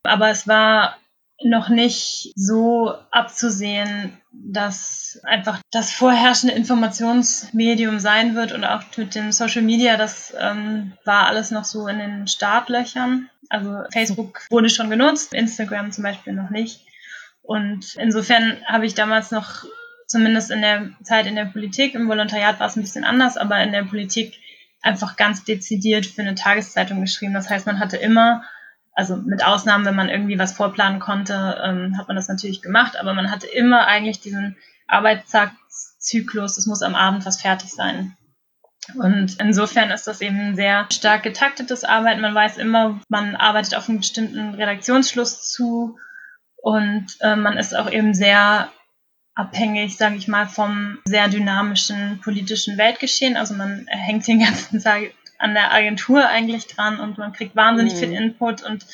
Aber 0.03 0.29
es 0.29 0.47
war 0.47 0.97
noch 1.45 1.69
nicht 1.69 2.33
so 2.35 2.95
abzusehen, 3.11 4.17
dass 4.33 5.21
einfach 5.23 5.61
das 5.71 5.93
vorherrschende 5.93 6.55
Informationsmedium 6.55 8.01
sein 8.01 8.35
wird 8.35 8.53
und 8.53 8.65
auch 8.65 8.83
mit 8.97 9.15
dem 9.15 9.31
Social 9.31 9.63
Media, 9.63 9.97
das 9.97 10.35
ähm, 10.39 10.93
war 11.05 11.27
alles 11.27 11.51
noch 11.51 11.65
so 11.65 11.87
in 11.87 11.99
den 11.99 12.27
Startlöchern. 12.27 13.31
Also 13.49 13.83
Facebook 13.93 14.41
wurde 14.51 14.69
schon 14.69 14.91
genutzt, 14.91 15.33
Instagram 15.33 15.93
zum 15.93 16.05
Beispiel 16.05 16.33
noch 16.33 16.51
nicht. 16.51 16.81
Und 17.43 17.95
insofern 17.97 18.59
habe 18.67 18.87
ich 18.87 18.95
damals 18.95 19.31
noch, 19.31 19.65
zumindest 20.07 20.51
in 20.51 20.61
der 20.61 20.91
Zeit 21.03 21.27
in 21.27 21.37
der 21.37 21.47
Politik, 21.47 21.95
im 21.95 22.09
Volontariat 22.09 22.59
war 22.61 22.67
es 22.67 22.77
ein 22.77 22.83
bisschen 22.83 23.05
anders, 23.05 23.37
aber 23.37 23.63
in 23.63 23.73
der 23.73 23.85
Politik 23.85 24.35
einfach 24.83 25.17
ganz 25.17 25.45
dezidiert 25.45 26.07
für 26.07 26.23
eine 26.23 26.35
Tageszeitung 26.35 27.01
geschrieben. 27.01 27.35
Das 27.35 27.49
heißt, 27.49 27.67
man 27.67 27.79
hatte 27.79 27.97
immer, 27.97 28.43
also 28.99 29.15
mit 29.15 29.47
Ausnahmen, 29.47 29.85
wenn 29.85 29.95
man 29.95 30.09
irgendwie 30.09 30.41
was 30.41 30.51
vorplanen 30.51 30.99
konnte, 30.99 31.63
ähm, 31.65 31.97
hat 31.97 32.09
man 32.09 32.17
das 32.17 32.27
natürlich 32.27 32.63
gemacht, 32.63 32.97
aber 32.99 33.15
man 33.15 33.31
hatte 33.31 33.47
immer 33.47 33.87
eigentlich 33.87 34.19
diesen 34.19 34.57
Arbeitszyklus, 34.89 36.59
es 36.59 36.67
muss 36.67 36.83
am 36.83 36.97
Abend 36.97 37.25
was 37.25 37.41
fertig 37.41 37.71
sein. 37.71 38.17
Und 38.97 39.39
insofern 39.39 39.93
ist 39.93 40.09
das 40.09 40.21
eben 40.21 40.41
ein 40.41 40.57
sehr 40.57 40.89
stark 40.91 41.23
getaktetes 41.23 41.85
Arbeiten. 41.85 42.23
Man 42.23 42.35
weiß 42.35 42.59
immer, 42.59 43.01
man 43.09 43.37
arbeitet 43.37 43.77
auf 43.77 43.89
einen 43.89 43.99
bestimmten 43.99 44.55
Redaktionsschluss 44.55 45.49
zu 45.49 45.97
und 46.57 47.07
äh, 47.21 47.37
man 47.37 47.57
ist 47.57 47.77
auch 47.77 47.89
eben 47.89 48.15
sehr 48.15 48.69
abhängig, 49.37 49.97
sage 49.97 50.17
ich 50.17 50.27
mal, 50.27 50.49
vom 50.49 50.99
sehr 51.05 51.29
dynamischen 51.29 52.21
politischen 52.21 52.79
Weltgeschehen. 52.79 53.37
Also 53.37 53.55
man 53.55 53.87
hängt 53.87 54.27
den 54.27 54.41
ganzen 54.45 54.83
Tag 54.83 55.13
an 55.39 55.55
der 55.55 55.73
Agentur 55.73 56.27
eigentlich 56.27 56.67
dran 56.67 57.01
und 57.01 57.19
man 57.19 57.33
kriegt 57.33 57.57
wahnsinnig 57.57 57.95
mhm. 57.95 57.99
viel 57.99 58.13
Input 58.13 58.63
und 58.63 58.87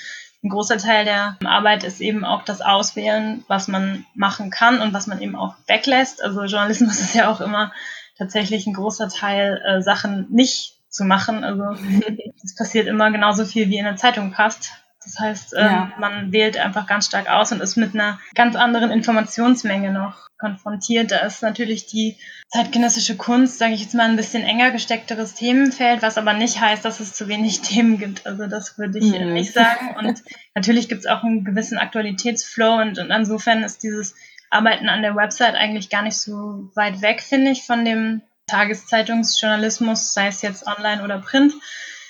ein 0.45 0.51
großer 0.51 0.77
Teil 0.77 1.07
der 1.07 1.39
Arbeit 1.45 1.85
ist 1.85 2.01
eben 2.01 2.25
auch 2.25 2.43
das 2.45 2.61
Auswählen, 2.61 3.45
was 3.49 3.67
man 3.67 4.05
machen 4.15 4.51
kann 4.51 4.81
und 4.81 4.93
was 4.93 5.07
man 5.07 5.23
eben 5.23 5.37
auch 5.37 5.55
weglässt. 5.67 6.23
Also 6.23 6.45
Journalismus 6.45 7.01
ist 7.01 7.15
ja 7.15 7.31
auch 7.31 7.41
immer 7.41 7.73
tatsächlich 8.19 8.67
ein 8.67 8.75
großer 8.75 9.09
Teil, 9.09 9.61
äh, 9.65 9.83
Sachen 9.83 10.27
nicht 10.31 10.77
zu 10.91 11.05
machen. 11.05 11.45
Also 11.45 11.65
es 12.45 12.55
passiert 12.55 12.87
immer 12.87 13.11
genauso 13.11 13.47
viel, 13.47 13.71
wie 13.71 13.79
in 13.79 13.87
der 13.87 13.97
Zeitung 13.97 14.33
passt. 14.33 14.73
Das 15.03 15.19
heißt, 15.19 15.55
ähm, 15.57 15.67
ja. 15.67 15.93
man 15.99 16.33
wählt 16.33 16.59
einfach 16.59 16.87
ganz 16.87 17.07
stark 17.07 17.29
aus 17.31 17.53
und 17.53 17.61
ist 17.61 17.77
mit 17.77 17.95
einer 17.95 18.19
ganz 18.35 18.55
anderen 18.55 18.91
Informationsmenge 18.91 19.93
noch 19.93 20.29
konfrontiert. 20.45 21.11
Da 21.11 21.19
ist 21.19 21.43
natürlich 21.43 21.87
die 21.87 22.17
zeitgenössische 22.49 23.17
Kunst, 23.17 23.59
sage 23.59 23.73
ich 23.73 23.81
jetzt 23.81 23.95
mal, 23.95 24.05
ein 24.05 24.17
bisschen 24.17 24.43
enger 24.43 24.71
gesteckteres 24.71 25.35
Themenfeld, 25.35 26.03
was 26.03 26.19
aber 26.19 26.35
nicht 26.35 26.61
heißt, 26.61 26.85
dass 26.85 27.01
es 27.01 27.15
zu 27.15 27.29
wenig 27.29 27.61
Themen 27.63 27.99
gibt. 27.99 28.27
Also 28.27 28.47
das 28.47 28.77
würde 28.77 28.99
ich 28.99 29.19
mhm. 29.19 29.33
nicht 29.33 29.55
sagen. 29.55 29.97
Und 29.99 30.23
natürlich 30.55 30.89
gibt 30.89 31.01
es 31.01 31.07
auch 31.07 31.23
einen 31.25 31.45
gewissen 31.45 31.79
Aktualitätsflow 31.79 32.83
und, 32.83 32.99
und 32.99 33.11
insofern 33.11 33.63
ist 33.63 33.83
dieses 33.83 34.15
Arbeiten 34.51 34.91
an 34.91 35.01
der 35.01 35.17
Website 35.17 35.55
eigentlich 35.55 35.89
gar 35.89 36.03
nicht 36.03 36.19
so 36.19 36.71
weit 36.75 37.01
weg, 37.01 37.23
finde 37.23 37.51
ich, 37.51 37.63
von 37.63 37.85
dem 37.85 38.21
Tageszeitungsjournalismus, 38.47 40.13
sei 40.13 40.27
es 40.27 40.43
jetzt 40.43 40.67
online 40.67 41.03
oder 41.03 41.19
print. 41.21 41.55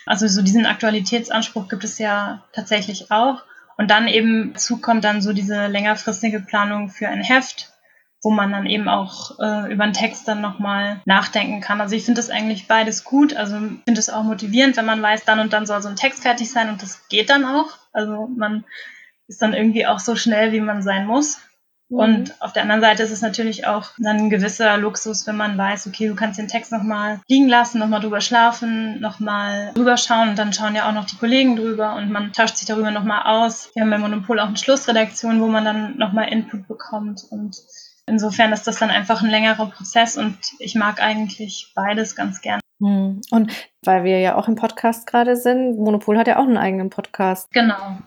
Also 0.06 0.26
so 0.26 0.42
diesen 0.42 0.66
Aktualitätsanspruch 0.66 1.68
gibt 1.68 1.84
es 1.84 1.98
ja 1.98 2.44
tatsächlich 2.52 3.12
auch. 3.12 3.44
Und 3.76 3.90
dann 3.90 4.08
eben 4.08 4.54
zukommt 4.56 5.04
dann 5.04 5.22
so 5.22 5.32
diese 5.32 5.66
längerfristige 5.66 6.40
Planung 6.40 6.90
für 6.90 7.08
ein 7.08 7.22
Heft, 7.22 7.72
wo 8.24 8.30
man 8.30 8.50
dann 8.50 8.66
eben 8.66 8.88
auch 8.88 9.38
äh, 9.38 9.72
über 9.72 9.84
den 9.84 9.92
Text 9.92 10.26
dann 10.26 10.40
nochmal 10.40 11.02
nachdenken 11.04 11.60
kann. 11.60 11.80
Also 11.80 11.94
ich 11.94 12.04
finde 12.04 12.18
das 12.18 12.30
eigentlich 12.30 12.66
beides 12.66 13.04
gut. 13.04 13.36
Also 13.36 13.56
ich 13.56 13.84
finde 13.84 14.00
es 14.00 14.10
auch 14.10 14.22
motivierend, 14.22 14.76
wenn 14.76 14.86
man 14.86 15.02
weiß, 15.02 15.24
dann 15.24 15.40
und 15.40 15.52
dann 15.52 15.66
soll 15.66 15.82
so 15.82 15.88
ein 15.88 15.96
Text 15.96 16.22
fertig 16.22 16.50
sein 16.50 16.70
und 16.70 16.82
das 16.82 17.06
geht 17.08 17.28
dann 17.28 17.44
auch. 17.44 17.68
Also 17.92 18.28
man 18.34 18.64
ist 19.28 19.42
dann 19.42 19.52
irgendwie 19.52 19.86
auch 19.86 19.98
so 19.98 20.16
schnell, 20.16 20.52
wie 20.52 20.60
man 20.60 20.82
sein 20.82 21.06
muss. 21.06 21.38
Mhm. 21.90 21.98
Und 21.98 22.42
auf 22.42 22.54
der 22.54 22.62
anderen 22.62 22.80
Seite 22.80 23.02
ist 23.02 23.10
es 23.10 23.20
natürlich 23.20 23.66
auch 23.66 23.90
dann 23.98 24.16
ein 24.16 24.30
gewisser 24.30 24.78
Luxus, 24.78 25.26
wenn 25.26 25.36
man 25.36 25.58
weiß, 25.58 25.86
okay, 25.86 26.08
du 26.08 26.14
kannst 26.14 26.38
den 26.38 26.48
Text 26.48 26.72
nochmal 26.72 27.20
liegen 27.28 27.48
lassen, 27.48 27.78
nochmal 27.78 28.00
drüber 28.00 28.22
schlafen, 28.22 29.00
nochmal 29.00 29.72
drüber 29.74 29.98
schauen 29.98 30.30
und 30.30 30.38
dann 30.38 30.54
schauen 30.54 30.74
ja 30.74 30.88
auch 30.88 30.94
noch 30.94 31.04
die 31.04 31.16
Kollegen 31.16 31.56
drüber 31.56 31.94
und 31.96 32.10
man 32.10 32.32
tauscht 32.32 32.56
sich 32.56 32.66
darüber 32.66 32.90
nochmal 32.90 33.22
aus. 33.24 33.70
Wir 33.74 33.82
haben 33.82 33.90
bei 33.90 33.98
Monopol 33.98 34.40
auch 34.40 34.48
eine 34.48 34.56
Schlussredaktion, 34.56 35.42
wo 35.42 35.46
man 35.46 35.64
dann 35.64 35.98
nochmal 35.98 36.30
Input 36.30 36.66
bekommt 36.66 37.24
und 37.30 37.56
insofern 38.06 38.52
ist 38.52 38.66
das 38.66 38.78
dann 38.78 38.90
einfach 38.90 39.22
ein 39.22 39.30
längerer 39.30 39.66
Prozess 39.70 40.16
und 40.16 40.38
ich 40.58 40.74
mag 40.74 41.02
eigentlich 41.02 41.72
beides 41.74 42.16
ganz 42.16 42.40
gern. 42.40 42.60
Mhm. 42.78 43.20
Und 43.30 43.52
weil 43.84 44.04
wir 44.04 44.20
ja 44.20 44.36
auch 44.36 44.48
im 44.48 44.56
Podcast 44.56 45.06
gerade 45.06 45.36
sind, 45.36 45.78
Monopol 45.78 46.18
hat 46.18 46.26
ja 46.26 46.38
auch 46.38 46.44
einen 46.44 46.58
eigenen 46.58 46.90
Podcast. 46.90 47.50
Genau. 47.52 47.98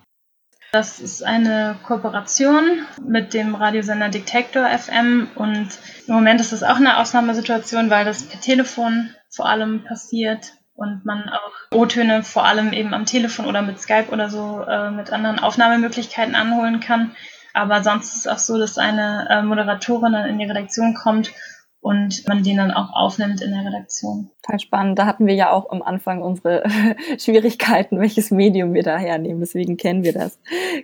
Das 0.74 1.00
ist 1.00 1.24
eine 1.24 1.78
Kooperation 1.84 2.86
mit 3.02 3.34
dem 3.34 3.56
Radiosender 3.56 4.10
Detector 4.10 4.68
FM 4.68 5.30
und 5.36 5.70
im 6.08 6.14
Moment 6.14 6.42
ist 6.42 6.52
das 6.52 6.62
auch 6.62 6.76
eine 6.76 6.98
Ausnahmesituation, 6.98 7.90
weil 7.90 8.04
das 8.04 8.24
per 8.24 8.42
Telefon 8.42 9.10
vor 9.30 9.48
allem 9.48 9.84
passiert. 9.84 10.54
und 10.76 11.06
man 11.06 11.28
auch 11.30 11.76
O-Töne 11.76 12.22
vor 12.22 12.46
allem 12.46 12.72
eben 12.72 12.94
am 12.94 13.06
Telefon 13.06 13.48
oder 13.48 13.64
mit 13.64 13.80
Skype 13.80 14.10
oder 14.12 14.30
so 14.30 14.62
äh, 14.62 14.92
mit 14.92 15.12
anderen 15.12 15.40
Aufnahmemöglichkeiten 15.40 16.36
anholen 16.36 16.80
kann. 16.82 17.16
Aber 17.58 17.84
sonst 17.84 18.14
ist 18.14 18.20
es 18.20 18.28
auch 18.28 18.38
so, 18.38 18.60
dass 18.60 18.78
eine 18.78 19.28
äh, 19.32 19.42
Moderatorin 19.42 20.14
dann 20.14 20.30
in 20.30 20.38
die 20.38 20.46
Redaktion 20.46 20.94
kommt 20.94 21.34
und 21.80 22.28
man 22.28 22.44
den 22.44 22.58
dann 22.58 22.72
auch 22.72 22.94
aufnimmt 22.94 23.42
in 23.42 23.52
der 23.52 23.66
Redaktion. 23.66 24.30
Total 24.44 24.60
spannend. 24.60 25.00
Da 25.00 25.08
hatten 25.08 25.26
wir 25.26 25.34
ja 25.34 25.52
auch 25.52 25.72
am 25.72 25.82
Anfang 25.82 26.22
unsere 26.22 26.64
Schwierigkeiten, 27.18 28.00
welches 28.00 28.30
Medium 28.30 28.76
wir 28.76 28.84
da 28.84 28.98
hernehmen. 28.98 29.40
Deswegen 29.40 29.76
kennen 29.76 30.04
wir 30.04 30.14
das. 30.14 30.40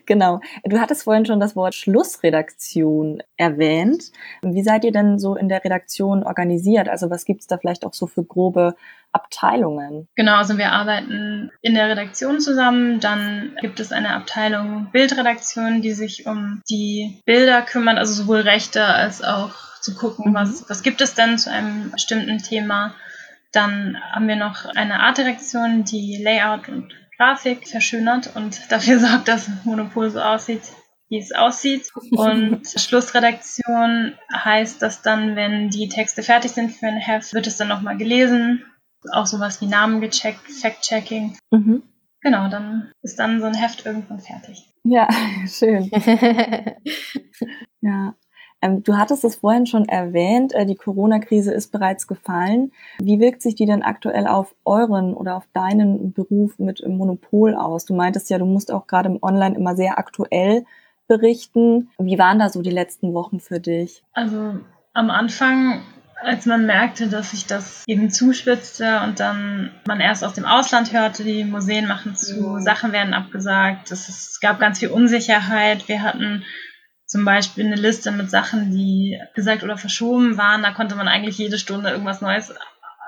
Genau. 0.07 0.39
Du 0.63 0.79
hattest 0.79 1.03
vorhin 1.03 1.25
schon 1.25 1.39
das 1.39 1.55
Wort 1.55 1.75
Schlussredaktion 1.75 3.21
erwähnt. 3.37 4.11
Wie 4.41 4.63
seid 4.63 4.83
ihr 4.83 4.91
denn 4.91 5.19
so 5.19 5.35
in 5.35 5.49
der 5.49 5.63
Redaktion 5.63 6.23
organisiert? 6.23 6.89
Also 6.89 7.11
was 7.11 7.25
gibt's 7.25 7.45
da 7.45 7.59
vielleicht 7.59 7.85
auch 7.85 7.93
so 7.93 8.07
für 8.07 8.23
grobe 8.23 8.75
Abteilungen? 9.13 10.07
Genau, 10.15 10.35
also 10.35 10.57
wir 10.57 10.71
arbeiten 10.71 11.51
in 11.61 11.75
der 11.75 11.89
Redaktion 11.89 12.39
zusammen. 12.39 12.99
Dann 12.99 13.55
gibt 13.61 13.79
es 13.79 13.91
eine 13.91 14.13
Abteilung 14.15 14.89
Bildredaktion, 14.91 15.81
die 15.81 15.93
sich 15.93 16.25
um 16.25 16.61
die 16.69 17.21
Bilder 17.25 17.61
kümmert, 17.61 17.97
also 17.97 18.23
sowohl 18.23 18.41
Rechte 18.41 18.83
als 18.83 19.23
auch 19.23 19.53
zu 19.79 19.95
gucken, 19.95 20.31
mhm. 20.31 20.35
was, 20.35 20.69
was 20.69 20.81
gibt 20.81 21.01
es 21.01 21.13
denn 21.13 21.37
zu 21.37 21.51
einem 21.51 21.91
bestimmten 21.91 22.39
Thema. 22.39 22.95
Dann 23.51 23.97
haben 24.11 24.27
wir 24.27 24.35
noch 24.35 24.65
eine 24.65 25.01
Artdirektion, 25.01 25.83
die 25.83 26.21
Layout 26.21 26.69
und 26.69 26.93
Grafik 27.17 27.67
verschönert 27.67 28.35
und 28.35 28.59
dafür 28.71 28.99
sorgt, 28.99 29.27
dass 29.27 29.49
Monopol 29.63 30.09
so 30.09 30.19
aussieht, 30.19 30.63
wie 31.09 31.19
es 31.19 31.31
aussieht. 31.31 31.89
Und 32.11 32.61
Schlussredaktion 32.75 34.17
heißt, 34.33 34.81
dass 34.81 35.01
dann, 35.03 35.35
wenn 35.35 35.69
die 35.69 35.89
Texte 35.89 36.23
fertig 36.23 36.51
sind 36.51 36.71
für 36.71 36.87
ein 36.87 36.97
Heft, 36.97 37.33
wird 37.33 37.45
es 37.45 37.57
dann 37.57 37.67
nochmal 37.67 37.97
gelesen. 37.97 38.65
Auch 39.11 39.25
sowas 39.25 39.61
wie 39.61 39.67
Namen 39.67 40.01
gecheckt, 40.01 40.49
Fact-Checking. 40.51 41.37
Mhm. 41.51 41.83
Genau, 42.21 42.47
dann 42.47 42.91
ist 43.01 43.19
dann 43.19 43.41
so 43.41 43.45
ein 43.45 43.53
Heft 43.53 43.85
irgendwann 43.85 44.19
fertig. 44.19 44.69
Ja, 44.83 45.07
schön. 45.47 45.91
ja. 47.81 48.15
Ähm, 48.61 48.81
du 48.81 48.97
hattest 48.97 49.25
es 49.25 49.35
vorhin 49.35 49.65
schon 49.65 49.89
erwähnt, 49.89 50.53
äh, 50.53 50.65
die 50.65 50.75
Corona-Krise 50.75 51.53
ist 51.53 51.73
bereits 51.73 52.07
gefallen. 52.07 52.71
Wie 52.99 53.19
wirkt 53.19 53.41
sich 53.41 53.55
die 53.55 53.65
denn 53.65 53.83
aktuell 53.83 54.25
auf 54.25 54.55
euren 54.63 55.13
oder 55.13 55.35
auf 55.35 55.45
deinen 55.51 56.13
Beruf 56.13 56.57
mit 56.59 56.81
Monopol 56.87 57.55
aus? 57.55 57.83
Du 57.83 57.93
meintest 57.93 58.29
ja, 58.29 58.37
du 58.37 58.45
musst 58.45 58.71
auch 58.71 58.87
gerade 58.87 59.09
im 59.09 59.21
Online 59.21 59.55
immer 59.55 59.75
sehr 59.75 59.99
aktuell 59.99 60.65
berichten. 61.07 61.89
Wie 61.97 62.17
waren 62.17 62.39
da 62.39 62.47
so 62.47 62.61
die 62.61 62.69
letzten 62.69 63.13
Wochen 63.13 63.41
für 63.41 63.59
dich? 63.59 64.01
Also 64.13 64.55
am 64.93 65.09
Anfang 65.09 65.81
als 66.21 66.45
man 66.45 66.65
merkte, 66.65 67.07
dass 67.07 67.31
sich 67.31 67.45
das 67.45 67.83
eben 67.87 68.09
zuspitzte 68.09 69.01
und 69.01 69.19
dann 69.19 69.71
man 69.85 69.99
erst 69.99 70.23
aus 70.23 70.33
dem 70.33 70.45
Ausland 70.45 70.93
hörte, 70.93 71.23
die 71.23 71.43
Museen 71.43 71.87
machen 71.87 72.15
zu, 72.15 72.41
mhm. 72.41 72.61
Sachen 72.61 72.91
werden 72.91 73.13
abgesagt, 73.13 73.91
es, 73.91 74.09
es 74.09 74.39
gab 74.39 74.59
ganz 74.59 74.79
viel 74.79 74.89
Unsicherheit. 74.89 75.87
Wir 75.87 76.01
hatten 76.01 76.43
zum 77.05 77.25
Beispiel 77.25 77.65
eine 77.65 77.75
Liste 77.75 78.11
mit 78.11 78.29
Sachen, 78.29 78.71
die 78.71 79.19
gesagt 79.35 79.63
oder 79.63 79.77
verschoben 79.77 80.37
waren. 80.37 80.63
Da 80.63 80.71
konnte 80.71 80.95
man 80.95 81.07
eigentlich 81.07 81.37
jede 81.37 81.59
Stunde 81.59 81.89
irgendwas 81.89 82.21
Neues 82.21 82.53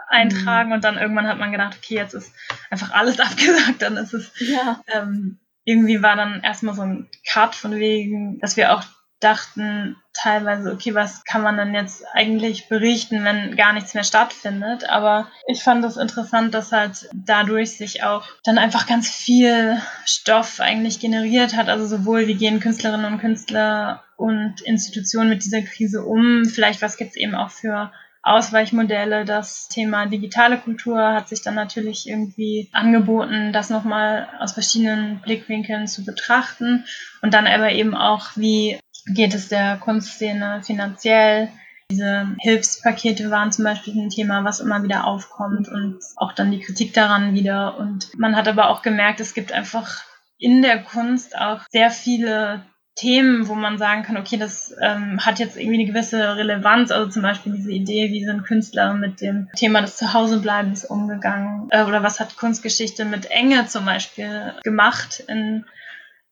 eintragen 0.09 0.69
mhm. 0.69 0.75
und 0.75 0.83
dann 0.83 0.97
irgendwann 0.97 1.27
hat 1.27 1.39
man 1.39 1.51
gedacht, 1.51 1.77
okay, 1.77 1.95
jetzt 1.95 2.13
ist 2.13 2.33
einfach 2.69 2.91
alles 2.91 3.19
abgesagt, 3.19 3.81
dann 3.81 3.97
ist 3.97 4.13
es 4.13 4.31
ja. 4.39 4.81
ähm, 4.87 5.39
irgendwie 5.63 6.03
war 6.03 6.15
dann 6.15 6.41
erstmal 6.41 6.75
so 6.75 6.83
ein 6.83 7.09
Cut 7.27 7.55
von 7.55 7.75
wegen, 7.75 8.39
dass 8.39 8.55
wir 8.55 8.73
auch 8.73 8.83
dachten 9.25 9.97
teilweise, 10.13 10.71
okay, 10.71 10.93
was 10.93 11.23
kann 11.25 11.41
man 11.41 11.57
denn 11.57 11.73
jetzt 11.73 12.05
eigentlich 12.13 12.69
berichten, 12.69 13.25
wenn 13.25 13.55
gar 13.55 13.73
nichts 13.73 13.93
mehr 13.93 14.03
stattfindet? 14.03 14.87
Aber 14.89 15.27
ich 15.47 15.63
fand 15.63 15.83
es 15.83 15.95
das 15.95 16.01
interessant, 16.01 16.53
dass 16.53 16.71
halt 16.71 17.09
dadurch 17.13 17.77
sich 17.77 18.03
auch 18.03 18.23
dann 18.43 18.57
einfach 18.57 18.87
ganz 18.87 19.09
viel 19.09 19.81
Stoff 20.05 20.59
eigentlich 20.59 20.99
generiert 20.99 21.55
hat. 21.55 21.67
Also 21.69 21.87
sowohl 21.87 22.27
wie 22.27 22.35
gehen 22.35 22.59
Künstlerinnen 22.59 23.13
und 23.13 23.19
Künstler 23.19 24.03
und 24.15 24.61
Institutionen 24.61 25.29
mit 25.29 25.43
dieser 25.43 25.63
Krise 25.63 26.03
um? 26.03 26.45
Vielleicht 26.45 26.81
was 26.81 26.97
gibt 26.97 27.11
es 27.11 27.17
eben 27.17 27.35
auch 27.35 27.49
für 27.49 27.91
Ausweichmodelle. 28.25 29.23
Das 29.23 29.67
Thema 29.67 30.07
digitale 30.07 30.57
Kultur 30.57 31.13
hat 31.13 31.29
sich 31.29 31.43
dann 31.43 31.53
natürlich 31.53 32.09
irgendwie 32.09 32.69
angeboten, 32.73 33.53
das 33.53 33.69
nochmal 33.69 34.27
aus 34.39 34.53
verschiedenen 34.53 35.19
Blickwinkeln 35.19 35.87
zu 35.87 36.03
betrachten 36.03 36.85
und 37.21 37.33
dann 37.35 37.45
aber 37.45 37.71
eben 37.71 37.95
auch, 37.95 38.29
wie 38.35 38.79
geht 39.05 39.33
es 39.33 39.47
der 39.47 39.77
Kunstszene 39.77 40.61
finanziell. 40.63 41.49
Diese 41.91 42.35
Hilfspakete 42.39 43.29
waren 43.29 43.51
zum 43.51 43.63
Beispiel 43.65 43.93
ein 43.93 44.09
Thema, 44.09 44.43
was 44.43 44.59
immer 44.59 44.81
wieder 44.83 45.05
aufkommt 45.05 45.67
und 45.69 45.99
auch 46.15 46.33
dann 46.33 46.51
die 46.51 46.59
Kritik 46.59 46.93
daran 46.93 47.33
wieder. 47.33 47.77
Und 47.77 48.09
man 48.17 48.35
hat 48.35 48.47
aber 48.47 48.69
auch 48.69 48.81
gemerkt, 48.81 49.19
es 49.19 49.35
gibt 49.35 49.51
einfach 49.51 50.03
in 50.37 50.61
der 50.61 50.81
Kunst 50.83 51.37
auch 51.37 51.61
sehr 51.69 51.91
viele 51.91 52.65
Themen, 52.95 53.49
wo 53.49 53.55
man 53.55 53.77
sagen 53.77 54.03
kann, 54.03 54.15
okay, 54.15 54.37
das 54.37 54.73
ähm, 54.81 55.23
hat 55.23 55.39
jetzt 55.39 55.57
irgendwie 55.57 55.81
eine 55.81 55.91
gewisse 55.91 56.37
Relevanz. 56.37 56.91
Also 56.91 57.11
zum 57.11 57.23
Beispiel 57.23 57.51
diese 57.51 57.71
Idee, 57.71 58.09
wie 58.09 58.23
sind 58.23 58.45
Künstler 58.45 58.93
mit 58.93 59.19
dem 59.19 59.49
Thema 59.55 59.81
des 59.81 59.97
Zuhausebleibens 59.97 60.85
umgegangen? 60.85 61.67
Äh, 61.71 61.83
oder 61.83 62.03
was 62.03 62.21
hat 62.21 62.37
Kunstgeschichte 62.37 63.03
mit 63.03 63.29
Enge 63.29 63.67
zum 63.67 63.83
Beispiel 63.83 64.53
gemacht 64.63 65.23
in 65.27 65.65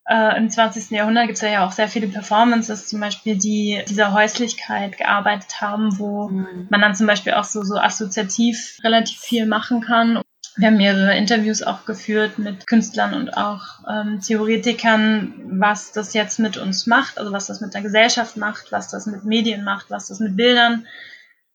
äh, 0.06 0.38
Im 0.38 0.50
20. 0.50 0.92
Jahrhundert 0.92 1.28
gibt 1.28 1.38
es 1.38 1.42
ja 1.42 1.66
auch 1.66 1.72
sehr 1.72 1.88
viele 1.88 2.08
Performances, 2.08 2.88
zum 2.88 3.00
Beispiel, 3.00 3.38
die 3.38 3.82
dieser 3.88 4.14
Häuslichkeit 4.14 4.98
gearbeitet 4.98 5.62
haben, 5.62 5.98
wo 5.98 6.28
mhm. 6.28 6.68
man 6.70 6.82
dann 6.82 6.96
zum 6.96 7.08
Beispiel 7.08 7.34
auch 7.34 7.46
so, 7.46 7.64
so 7.64 7.78
assoziativ 7.78 8.80
relativ 8.84 9.20
viel 9.20 9.46
machen 9.46 9.82
kann. 9.82 10.22
Wir 10.56 10.68
haben 10.68 10.78
mehrere 10.78 11.18
Interviews 11.18 11.64
auch 11.64 11.86
geführt 11.86 12.38
mit 12.38 12.68
Künstlern 12.68 13.14
und 13.14 13.38
auch 13.38 13.80
ähm, 13.90 14.20
Theoretikern, 14.20 15.34
was 15.46 15.94
das 15.94 16.14
jetzt 16.14 16.38
mit 16.38 16.58
uns 16.58 16.86
macht, 16.86 17.18
also 17.18 17.32
was 17.32 17.48
das 17.48 17.62
mit 17.62 17.74
der 17.74 17.82
Gesellschaft 17.82 18.38
macht, 18.38 18.72
was 18.72 18.90
das 18.90 19.06
mit 19.06 19.24
Medien 19.24 19.64
macht, 19.64 19.90
was 19.90 20.10
das 20.10 20.20
mit 20.20 20.36
Bildern 20.36 20.86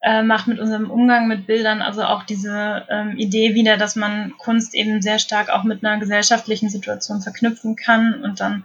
äh, 0.01 0.23
macht 0.23 0.47
mit 0.47 0.61
unserem 0.61 0.91
Umgang 0.91 1.27
mit 1.27 1.47
Bildern, 1.47 1.83
also 1.83 2.05
auch 2.05 2.23
diese 2.23 2.87
ähm, 2.89 3.17
Idee 3.17 3.55
wieder, 3.55 3.77
dass 3.77 3.97
man 3.97 4.35
Kunst 4.39 4.75
eben 4.75 5.03
sehr 5.03 5.19
stark 5.19 5.51
auch 5.51 5.65
mit 5.65 5.85
einer 5.85 5.99
gesellschaftlichen 5.99 6.69
Situation 6.69 7.21
verknüpfen 7.21 7.75
kann. 7.75 8.23
Und 8.23 8.41
dann 8.41 8.65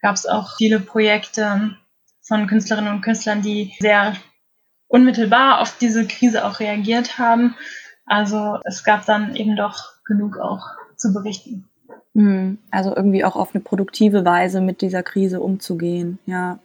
gab 0.00 0.14
es 0.14 0.26
auch 0.26 0.56
viele 0.56 0.80
Projekte 0.80 1.76
von 2.22 2.46
Künstlerinnen 2.46 2.94
und 2.94 3.02
Künstlern, 3.02 3.42
die 3.42 3.74
sehr 3.80 4.14
unmittelbar 4.88 5.60
auf 5.60 5.76
diese 5.76 6.06
Krise 6.06 6.46
auch 6.46 6.60
reagiert 6.60 7.18
haben. 7.18 7.56
Also 8.06 8.58
es 8.64 8.82
gab 8.82 9.04
dann 9.04 9.36
eben 9.36 9.56
doch 9.56 9.92
genug 10.06 10.38
auch 10.38 10.64
zu 10.96 11.12
berichten. 11.12 11.68
Hm, 12.14 12.58
also 12.70 12.96
irgendwie 12.96 13.24
auch 13.24 13.36
auf 13.36 13.54
eine 13.54 13.62
produktive 13.62 14.24
Weise 14.24 14.60
mit 14.60 14.80
dieser 14.80 15.02
Krise 15.02 15.40
umzugehen, 15.40 16.18
ja. 16.26 16.58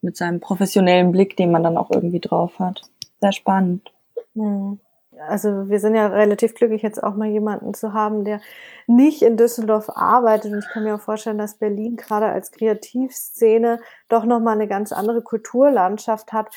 Mit 0.00 0.16
seinem 0.16 0.38
professionellen 0.38 1.10
Blick, 1.10 1.36
den 1.36 1.50
man 1.50 1.64
dann 1.64 1.76
auch 1.76 1.90
irgendwie 1.90 2.20
drauf 2.20 2.60
hat 2.60 2.82
sehr 3.20 3.32
spannend. 3.32 3.92
Hm. 4.34 4.78
Also 5.26 5.68
wir 5.68 5.80
sind 5.80 5.94
ja 5.94 6.06
relativ 6.06 6.54
glücklich, 6.54 6.82
jetzt 6.82 7.02
auch 7.02 7.16
mal 7.16 7.28
jemanden 7.28 7.74
zu 7.74 7.92
haben, 7.92 8.24
der 8.24 8.40
nicht 8.86 9.22
in 9.22 9.36
Düsseldorf 9.36 9.90
arbeitet. 9.90 10.52
Und 10.52 10.60
ich 10.60 10.68
kann 10.68 10.84
mir 10.84 10.94
auch 10.94 11.00
vorstellen, 11.00 11.38
dass 11.38 11.54
Berlin 11.58 11.96
gerade 11.96 12.26
als 12.26 12.52
Kreativszene 12.52 13.80
doch 14.08 14.24
nochmal 14.24 14.54
eine 14.54 14.68
ganz 14.68 14.92
andere 14.92 15.22
Kulturlandschaft 15.22 16.32
hat. 16.32 16.54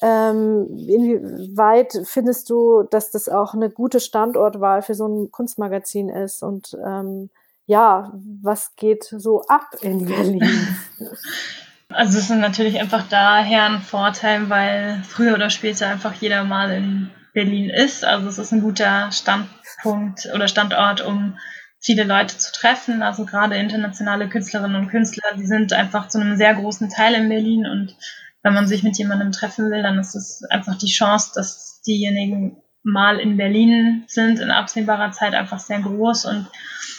Ähm, 0.00 0.66
inwieweit 0.70 2.02
findest 2.04 2.50
du, 2.50 2.82
dass 2.84 3.10
das 3.10 3.28
auch 3.28 3.54
eine 3.54 3.70
gute 3.70 4.00
Standortwahl 4.00 4.82
für 4.82 4.94
so 4.94 5.06
ein 5.06 5.30
Kunstmagazin 5.32 6.08
ist? 6.08 6.42
Und 6.42 6.76
ähm, 6.84 7.30
ja, 7.66 8.12
was 8.42 8.76
geht 8.76 9.04
so 9.04 9.42
ab 9.42 9.70
in 9.80 10.04
Berlin? 10.04 10.76
Also 11.94 12.18
es 12.18 12.28
ist 12.28 12.36
natürlich 12.36 12.80
einfach 12.80 13.06
daher 13.08 13.66
ein 13.66 13.80
Vorteil, 13.80 14.50
weil 14.50 15.02
früher 15.08 15.34
oder 15.34 15.48
später 15.48 15.88
einfach 15.88 16.14
jeder 16.14 16.44
mal 16.44 16.72
in 16.72 17.10
Berlin 17.32 17.70
ist. 17.70 18.04
Also 18.04 18.28
es 18.28 18.38
ist 18.38 18.52
ein 18.52 18.62
guter 18.62 19.12
Standpunkt 19.12 20.28
oder 20.34 20.48
Standort, 20.48 21.00
um 21.02 21.38
viele 21.80 22.04
Leute 22.04 22.36
zu 22.36 22.52
treffen. 22.52 23.02
Also 23.02 23.24
gerade 23.24 23.56
internationale 23.56 24.28
Künstlerinnen 24.28 24.76
und 24.76 24.88
Künstler, 24.88 25.36
die 25.36 25.46
sind 25.46 25.72
einfach 25.72 26.08
zu 26.08 26.20
einem 26.20 26.36
sehr 26.36 26.54
großen 26.54 26.88
Teil 26.90 27.14
in 27.14 27.28
Berlin 27.28 27.66
und 27.66 27.96
wenn 28.42 28.54
man 28.54 28.66
sich 28.66 28.82
mit 28.82 28.98
jemandem 28.98 29.32
treffen 29.32 29.70
will, 29.70 29.82
dann 29.82 29.98
ist 29.98 30.14
es 30.14 30.44
einfach 30.50 30.76
die 30.76 30.90
Chance, 30.90 31.32
dass 31.34 31.80
diejenigen 31.86 32.58
mal 32.82 33.18
in 33.18 33.38
Berlin 33.38 34.04
sind 34.06 34.38
in 34.40 34.50
absehbarer 34.50 35.12
Zeit 35.12 35.34
einfach 35.34 35.58
sehr 35.58 35.80
groß 35.80 36.26
und 36.26 36.46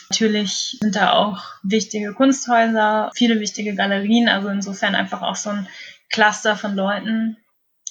Natürlich 0.09 0.77
sind 0.79 0.95
da 0.95 1.13
auch 1.13 1.43
wichtige 1.63 2.13
Kunsthäuser, 2.13 3.11
viele 3.15 3.39
wichtige 3.39 3.75
Galerien, 3.75 4.29
also 4.29 4.49
insofern 4.49 4.95
einfach 4.95 5.21
auch 5.21 5.35
so 5.35 5.49
ein 5.49 5.67
Cluster 6.09 6.55
von 6.55 6.75
Leuten, 6.75 7.37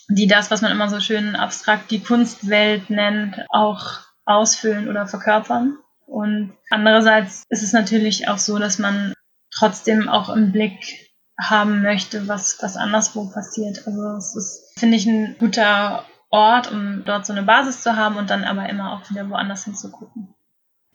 die 0.09 0.27
das, 0.27 0.51
was 0.51 0.63
man 0.63 0.73
immer 0.73 0.89
so 0.89 1.01
schön 1.01 1.35
abstrakt 1.37 1.91
die 1.91 2.03
Kunstwelt 2.03 2.91
nennt, 2.91 3.45
auch 3.49 4.01
ausfüllen 4.25 4.89
oder 4.89 5.07
verkörpern. 5.07 5.79
Und 6.07 6.53
andererseits 6.71 7.45
ist 7.49 7.63
es 7.63 7.73
natürlich 7.73 8.29
auch 8.29 8.39
so, 8.39 8.59
dass 8.59 8.79
man 8.79 9.15
trotzdem 9.51 10.09
auch 10.09 10.29
im 10.29 10.53
Blick 10.53 11.11
haben 11.41 11.83
möchte, 11.83 12.29
was, 12.29 12.59
was 12.61 12.77
anderswo 12.77 13.31
passiert. 13.31 13.87
Also 13.87 14.17
es 14.17 14.37
ist, 14.37 14.79
finde 14.79 14.97
ich, 14.97 15.07
ein 15.07 15.37
guter 15.39 16.05
Ort, 16.31 16.71
um 16.71 17.05
dort 17.05 17.27
so 17.27 17.33
eine 17.33 17.43
Basis 17.43 17.83
zu 17.83 17.97
haben 17.97 18.17
und 18.17 18.31
dann 18.31 18.45
aber 18.45 18.69
immer 18.69 18.93
auch 18.93 19.11
wieder 19.11 19.29
woanders 19.31 19.65
hinzugucken. 19.65 20.34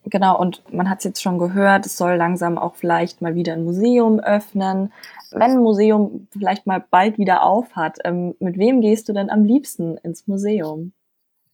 Genau, 0.09 0.39
und 0.39 0.61
man 0.73 0.89
hat 0.89 0.99
es 0.99 1.03
jetzt 1.03 1.21
schon 1.21 1.37
gehört, 1.37 1.85
es 1.85 1.97
soll 1.97 2.15
langsam 2.15 2.57
auch 2.57 2.75
vielleicht 2.75 3.21
mal 3.21 3.35
wieder 3.35 3.53
ein 3.53 3.63
Museum 3.63 4.19
öffnen. 4.19 4.91
Wenn 5.31 5.51
ein 5.51 5.59
Museum 5.59 6.27
vielleicht 6.31 6.65
mal 6.65 6.83
bald 6.89 7.17
wieder 7.17 7.43
auf 7.43 7.75
hat, 7.75 7.99
ähm, 8.03 8.35
mit 8.39 8.57
wem 8.57 8.81
gehst 8.81 9.07
du 9.09 9.13
denn 9.13 9.29
am 9.29 9.43
liebsten 9.43 9.97
ins 9.97 10.27
Museum? 10.27 10.93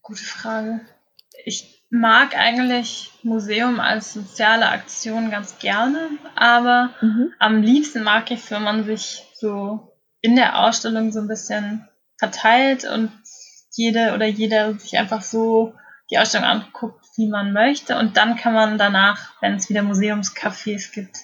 Gute 0.02 0.22
Frage. 0.22 0.80
Ich 1.44 1.84
mag 1.90 2.36
eigentlich 2.36 3.12
Museum 3.22 3.78
als 3.80 4.14
soziale 4.14 4.68
Aktion 4.68 5.30
ganz 5.30 5.58
gerne, 5.58 6.08
aber 6.34 6.90
mhm. 7.00 7.32
am 7.38 7.62
liebsten 7.62 8.02
mag 8.02 8.30
ich, 8.30 8.50
wenn 8.50 8.62
man 8.62 8.84
sich 8.84 9.22
so 9.34 9.92
in 10.20 10.36
der 10.36 10.64
Ausstellung 10.64 11.12
so 11.12 11.20
ein 11.20 11.28
bisschen 11.28 11.86
verteilt 12.18 12.84
und 12.84 13.12
jede 13.72 14.14
oder 14.14 14.26
jeder 14.26 14.74
sich 14.78 14.98
einfach 14.98 15.22
so 15.22 15.74
die 16.10 16.18
Ausstellung 16.18 16.46
anguckt, 16.46 17.05
wie 17.16 17.28
man 17.28 17.52
möchte. 17.52 17.98
Und 17.98 18.16
dann 18.16 18.36
kann 18.36 18.54
man 18.54 18.78
danach, 18.78 19.40
wenn 19.40 19.54
es 19.54 19.68
wieder 19.68 19.82
Museumscafés 19.82 20.92
gibt, 20.92 21.16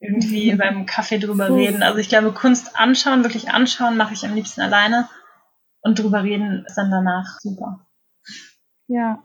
irgendwie 0.00 0.54
beim 0.54 0.86
Kaffee 0.86 1.18
drüber 1.18 1.54
reden. 1.54 1.82
Also 1.82 1.98
ich 1.98 2.08
glaube, 2.08 2.32
Kunst 2.32 2.78
anschauen, 2.78 3.22
wirklich 3.22 3.50
anschauen, 3.50 3.96
mache 3.96 4.14
ich 4.14 4.24
am 4.24 4.34
liebsten 4.34 4.60
alleine. 4.60 5.08
Und 5.80 5.98
drüber 5.98 6.22
reden 6.22 6.64
ist 6.66 6.76
dann 6.76 6.90
danach 6.90 7.38
super. 7.40 7.86
Ja, 8.88 9.22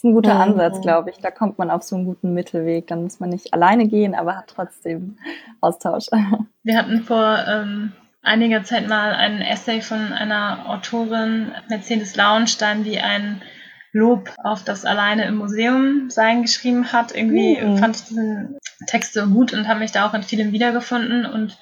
ist 0.00 0.04
ein 0.04 0.14
guter 0.14 0.34
mhm. 0.34 0.40
Ansatz, 0.40 0.80
glaube 0.80 1.10
ich. 1.10 1.18
Da 1.18 1.30
kommt 1.30 1.58
man 1.58 1.70
auf 1.70 1.82
so 1.82 1.96
einen 1.96 2.06
guten 2.06 2.32
Mittelweg. 2.32 2.86
Dann 2.86 3.02
muss 3.02 3.20
man 3.20 3.28
nicht 3.28 3.52
alleine 3.52 3.86
gehen, 3.86 4.14
aber 4.14 4.36
hat 4.36 4.48
trotzdem 4.48 5.18
Austausch. 5.60 6.06
Wir 6.62 6.78
hatten 6.78 7.02
vor 7.02 7.38
ähm, 7.46 7.92
einiger 8.22 8.64
Zeit 8.64 8.88
mal 8.88 9.12
ein 9.14 9.42
Essay 9.42 9.82
von 9.82 10.12
einer 10.12 10.70
Autorin, 10.70 11.52
Mercedes 11.68 12.16
Launstein, 12.16 12.82
die 12.82 12.98
ein 12.98 13.42
Lob 13.92 14.30
auf 14.42 14.62
das 14.62 14.84
alleine 14.84 15.24
im 15.24 15.36
Museum 15.36 16.10
sein 16.10 16.42
geschrieben 16.42 16.92
hat. 16.92 17.14
Irgendwie 17.14 17.60
mhm. 17.60 17.78
fand 17.78 17.96
ich 17.96 18.02
diesen 18.04 18.58
Text 18.86 19.14
so 19.14 19.26
gut 19.26 19.52
und 19.52 19.68
habe 19.68 19.80
mich 19.80 19.92
da 19.92 20.06
auch 20.06 20.14
in 20.14 20.22
vielem 20.22 20.52
wiedergefunden. 20.52 21.26
Und 21.26 21.58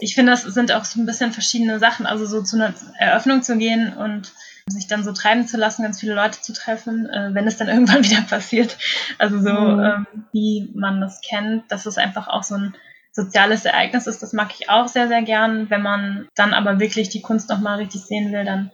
ich 0.00 0.14
finde, 0.14 0.32
das 0.32 0.42
sind 0.42 0.72
auch 0.72 0.84
so 0.84 1.00
ein 1.00 1.06
bisschen 1.06 1.32
verschiedene 1.32 1.78
Sachen. 1.78 2.06
Also 2.06 2.26
so 2.26 2.42
zu 2.42 2.56
einer 2.56 2.74
Eröffnung 2.98 3.42
zu 3.42 3.56
gehen 3.56 3.92
und 3.96 4.32
sich 4.66 4.86
dann 4.86 5.04
so 5.04 5.12
treiben 5.12 5.46
zu 5.46 5.56
lassen, 5.56 5.82
ganz 5.82 6.00
viele 6.00 6.14
Leute 6.14 6.40
zu 6.40 6.52
treffen, 6.52 7.08
äh, 7.08 7.30
wenn 7.32 7.46
es 7.46 7.56
dann 7.56 7.68
irgendwann 7.68 8.04
wieder 8.04 8.22
passiert. 8.22 8.76
Also 9.18 9.40
so, 9.40 9.52
mhm. 9.52 9.80
ähm, 9.80 10.06
wie 10.32 10.72
man 10.74 11.00
das 11.00 11.20
kennt, 11.20 11.70
dass 11.70 11.86
es 11.86 11.98
einfach 11.98 12.28
auch 12.28 12.42
so 12.42 12.56
ein 12.56 12.74
soziales 13.12 13.64
Ereignis 13.64 14.06
ist. 14.06 14.22
Das 14.22 14.32
mag 14.32 14.50
ich 14.58 14.68
auch 14.68 14.88
sehr, 14.88 15.08
sehr 15.08 15.22
gern. 15.22 15.70
Wenn 15.70 15.82
man 15.82 16.28
dann 16.34 16.54
aber 16.54 16.80
wirklich 16.80 17.08
die 17.08 17.22
Kunst 17.22 17.48
nochmal 17.48 17.78
richtig 17.78 18.02
sehen 18.02 18.32
will, 18.32 18.44
dann 18.44 18.70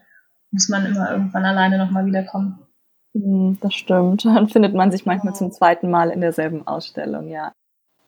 muss 0.51 0.69
man 0.69 0.87
immer 0.87 1.11
irgendwann 1.11 1.45
alleine 1.45 1.79
nochmal 1.79 2.07
wiederkommen. 2.07 2.64
Hm, 3.15 3.59
das 3.61 3.75
stimmt. 3.75 4.25
Dann 4.25 4.49
findet 4.49 4.75
man 4.75 4.91
sich 4.91 5.07
manchmal 5.07 5.35
zum 5.35 5.53
zweiten 5.53 5.91
Mal 5.91 6.11
in 6.11 6.21
derselben 6.21 6.67
Ausstellung, 6.67 7.29
ja. 7.29 7.53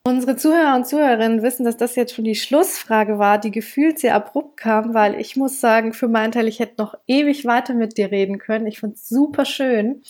Unsere 0.06 0.36
Zuhörer 0.36 0.76
und 0.76 0.86
Zuhörerinnen 0.86 1.42
wissen, 1.42 1.64
dass 1.64 1.76
das 1.76 1.96
jetzt 1.96 2.14
schon 2.14 2.24
die 2.24 2.36
Schlussfrage 2.36 3.18
war, 3.18 3.38
die 3.38 3.50
gefühlt 3.50 3.98
sehr 3.98 4.14
abrupt 4.14 4.56
kam, 4.56 4.94
weil 4.94 5.16
ich 5.20 5.34
muss 5.34 5.60
sagen, 5.60 5.92
für 5.92 6.06
meinen 6.06 6.30
Teil, 6.30 6.46
ich 6.46 6.60
hätte 6.60 6.80
noch 6.80 6.94
ewig 7.08 7.44
weiter 7.44 7.74
mit 7.74 7.98
dir 7.98 8.12
reden 8.12 8.38
können. 8.38 8.68
Ich 8.68 8.78
fand 8.78 8.94
es 8.94 9.08
super 9.08 9.44
schön. 9.44 10.02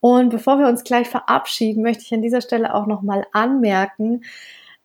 Und 0.00 0.30
bevor 0.30 0.58
wir 0.58 0.66
uns 0.66 0.82
gleich 0.82 1.08
verabschieden, 1.08 1.82
möchte 1.82 2.04
ich 2.04 2.14
an 2.14 2.22
dieser 2.22 2.40
Stelle 2.40 2.72
auch 2.74 2.86
nochmal 2.86 3.26
anmerken, 3.32 4.22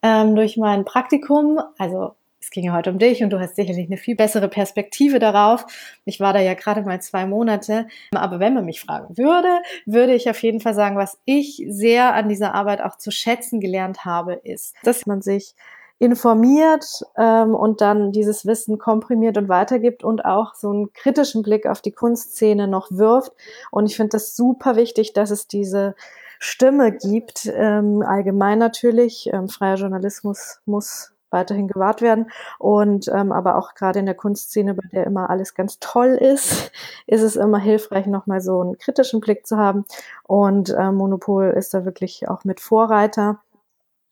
ähm, 0.01 0.35
durch 0.35 0.57
mein 0.57 0.83
Praktikum, 0.83 1.61
also 1.77 2.15
ging 2.53 2.65
ja 2.65 2.73
heute 2.73 2.91
um 2.91 2.99
dich 2.99 3.23
und 3.23 3.31
du 3.31 3.39
hast 3.39 3.55
sicherlich 3.55 3.87
eine 3.87 3.97
viel 3.97 4.15
bessere 4.15 4.47
Perspektive 4.47 5.19
darauf. 5.19 5.65
Ich 6.05 6.19
war 6.19 6.31
da 6.31 6.39
ja 6.39 6.53
gerade 6.53 6.83
mal 6.83 7.01
zwei 7.01 7.25
Monate. 7.25 7.87
Aber 8.13 8.39
wenn 8.39 8.53
man 8.53 8.65
mich 8.65 8.79
fragen 8.79 9.17
würde, 9.17 9.61
würde 9.85 10.13
ich 10.13 10.29
auf 10.29 10.41
jeden 10.41 10.61
Fall 10.61 10.73
sagen, 10.73 10.95
was 10.95 11.19
ich 11.25 11.65
sehr 11.67 12.13
an 12.13 12.29
dieser 12.29 12.53
Arbeit 12.53 12.81
auch 12.81 12.97
zu 12.97 13.11
schätzen 13.11 13.59
gelernt 13.59 14.05
habe, 14.05 14.33
ist, 14.33 14.75
dass 14.83 15.05
man 15.05 15.21
sich 15.21 15.55
informiert 15.99 16.85
ähm, 17.17 17.55
und 17.55 17.79
dann 17.81 18.11
dieses 18.11 18.45
Wissen 18.45 18.77
komprimiert 18.77 19.37
und 19.37 19.47
weitergibt 19.47 20.03
und 20.03 20.25
auch 20.25 20.53
so 20.53 20.69
einen 20.69 20.93
kritischen 20.93 21.43
Blick 21.43 21.65
auf 21.65 21.81
die 21.81 21.91
Kunstszene 21.91 22.67
noch 22.67 22.87
wirft. 22.91 23.31
Und 23.71 23.85
ich 23.85 23.95
finde 23.95 24.09
das 24.09 24.35
super 24.35 24.75
wichtig, 24.75 25.13
dass 25.13 25.31
es 25.31 25.47
diese 25.47 25.95
Stimme 26.39 26.91
gibt, 26.91 27.49
ähm, 27.55 28.03
allgemein 28.05 28.59
natürlich. 28.59 29.29
Ähm, 29.31 29.47
freier 29.47 29.75
Journalismus 29.75 30.59
muss 30.65 31.12
weiterhin 31.33 31.67
gewahrt 31.67 32.01
werden. 32.01 32.31
Und 32.59 33.09
ähm, 33.09 33.31
aber 33.31 33.57
auch 33.57 33.73
gerade 33.73 33.99
in 33.99 34.05
der 34.05 34.15
Kunstszene, 34.15 34.73
bei 34.73 34.87
der 34.91 35.05
immer 35.05 35.29
alles 35.29 35.55
ganz 35.55 35.79
toll 35.79 36.09
ist, 36.09 36.71
ist 37.07 37.21
es 37.21 37.35
immer 37.35 37.59
hilfreich, 37.59 38.05
nochmal 38.05 38.41
so 38.41 38.61
einen 38.61 38.77
kritischen 38.77 39.19
Blick 39.19 39.45
zu 39.45 39.57
haben. 39.57 39.85
Und 40.23 40.69
äh, 40.69 40.91
Monopol 40.91 41.49
ist 41.49 41.73
da 41.73 41.85
wirklich 41.85 42.29
auch 42.29 42.43
mit 42.45 42.59
Vorreiter. 42.59 43.39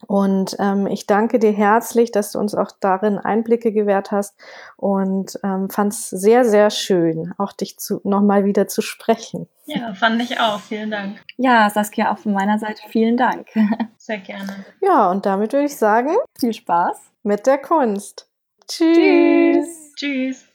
Und 0.08 0.56
ähm, 0.60 0.88
ich 0.88 1.06
danke 1.06 1.40
dir 1.40 1.52
herzlich, 1.52 2.12
dass 2.12 2.32
du 2.32 2.40
uns 2.40 2.56
auch 2.56 2.72
darin 2.80 3.18
Einblicke 3.18 3.72
gewährt 3.72 4.12
hast 4.12 4.36
und 4.78 5.40
ähm, 5.44 5.70
fand 5.70 5.94
es 5.94 6.10
sehr, 6.10 6.44
sehr 6.44 6.70
schön, 6.70 7.34
auch 7.38 7.54
dich 7.54 7.78
zu, 7.78 8.02
nochmal 8.04 8.46
wieder 8.46 8.68
zu 8.68 8.82
sprechen. 8.82 9.48
Ja, 9.66 9.94
fand 9.94 10.22
ich 10.22 10.40
auch. 10.40 10.60
Vielen 10.60 10.92
Dank. 10.92 11.22
Ja, 11.38 11.70
Saskia, 11.70 12.12
auch 12.12 12.18
von 12.18 12.34
meiner 12.34 12.60
Seite 12.60 12.82
vielen 12.90 13.16
Dank. 13.16 13.48
Sehr 13.98 14.18
gerne. 14.18 14.66
Ja, 14.82 15.10
und 15.12 15.26
damit 15.26 15.54
würde 15.54 15.66
ich 15.66 15.78
sagen, 15.78 16.10
viel 16.38 16.54
Spaß 16.54 17.11
mit 17.24 17.46
der 17.46 17.58
Kunst. 17.58 18.30
Tschüss. 18.68 19.94
Tschüss. 19.96 20.46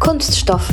Kunststoff 0.00 0.68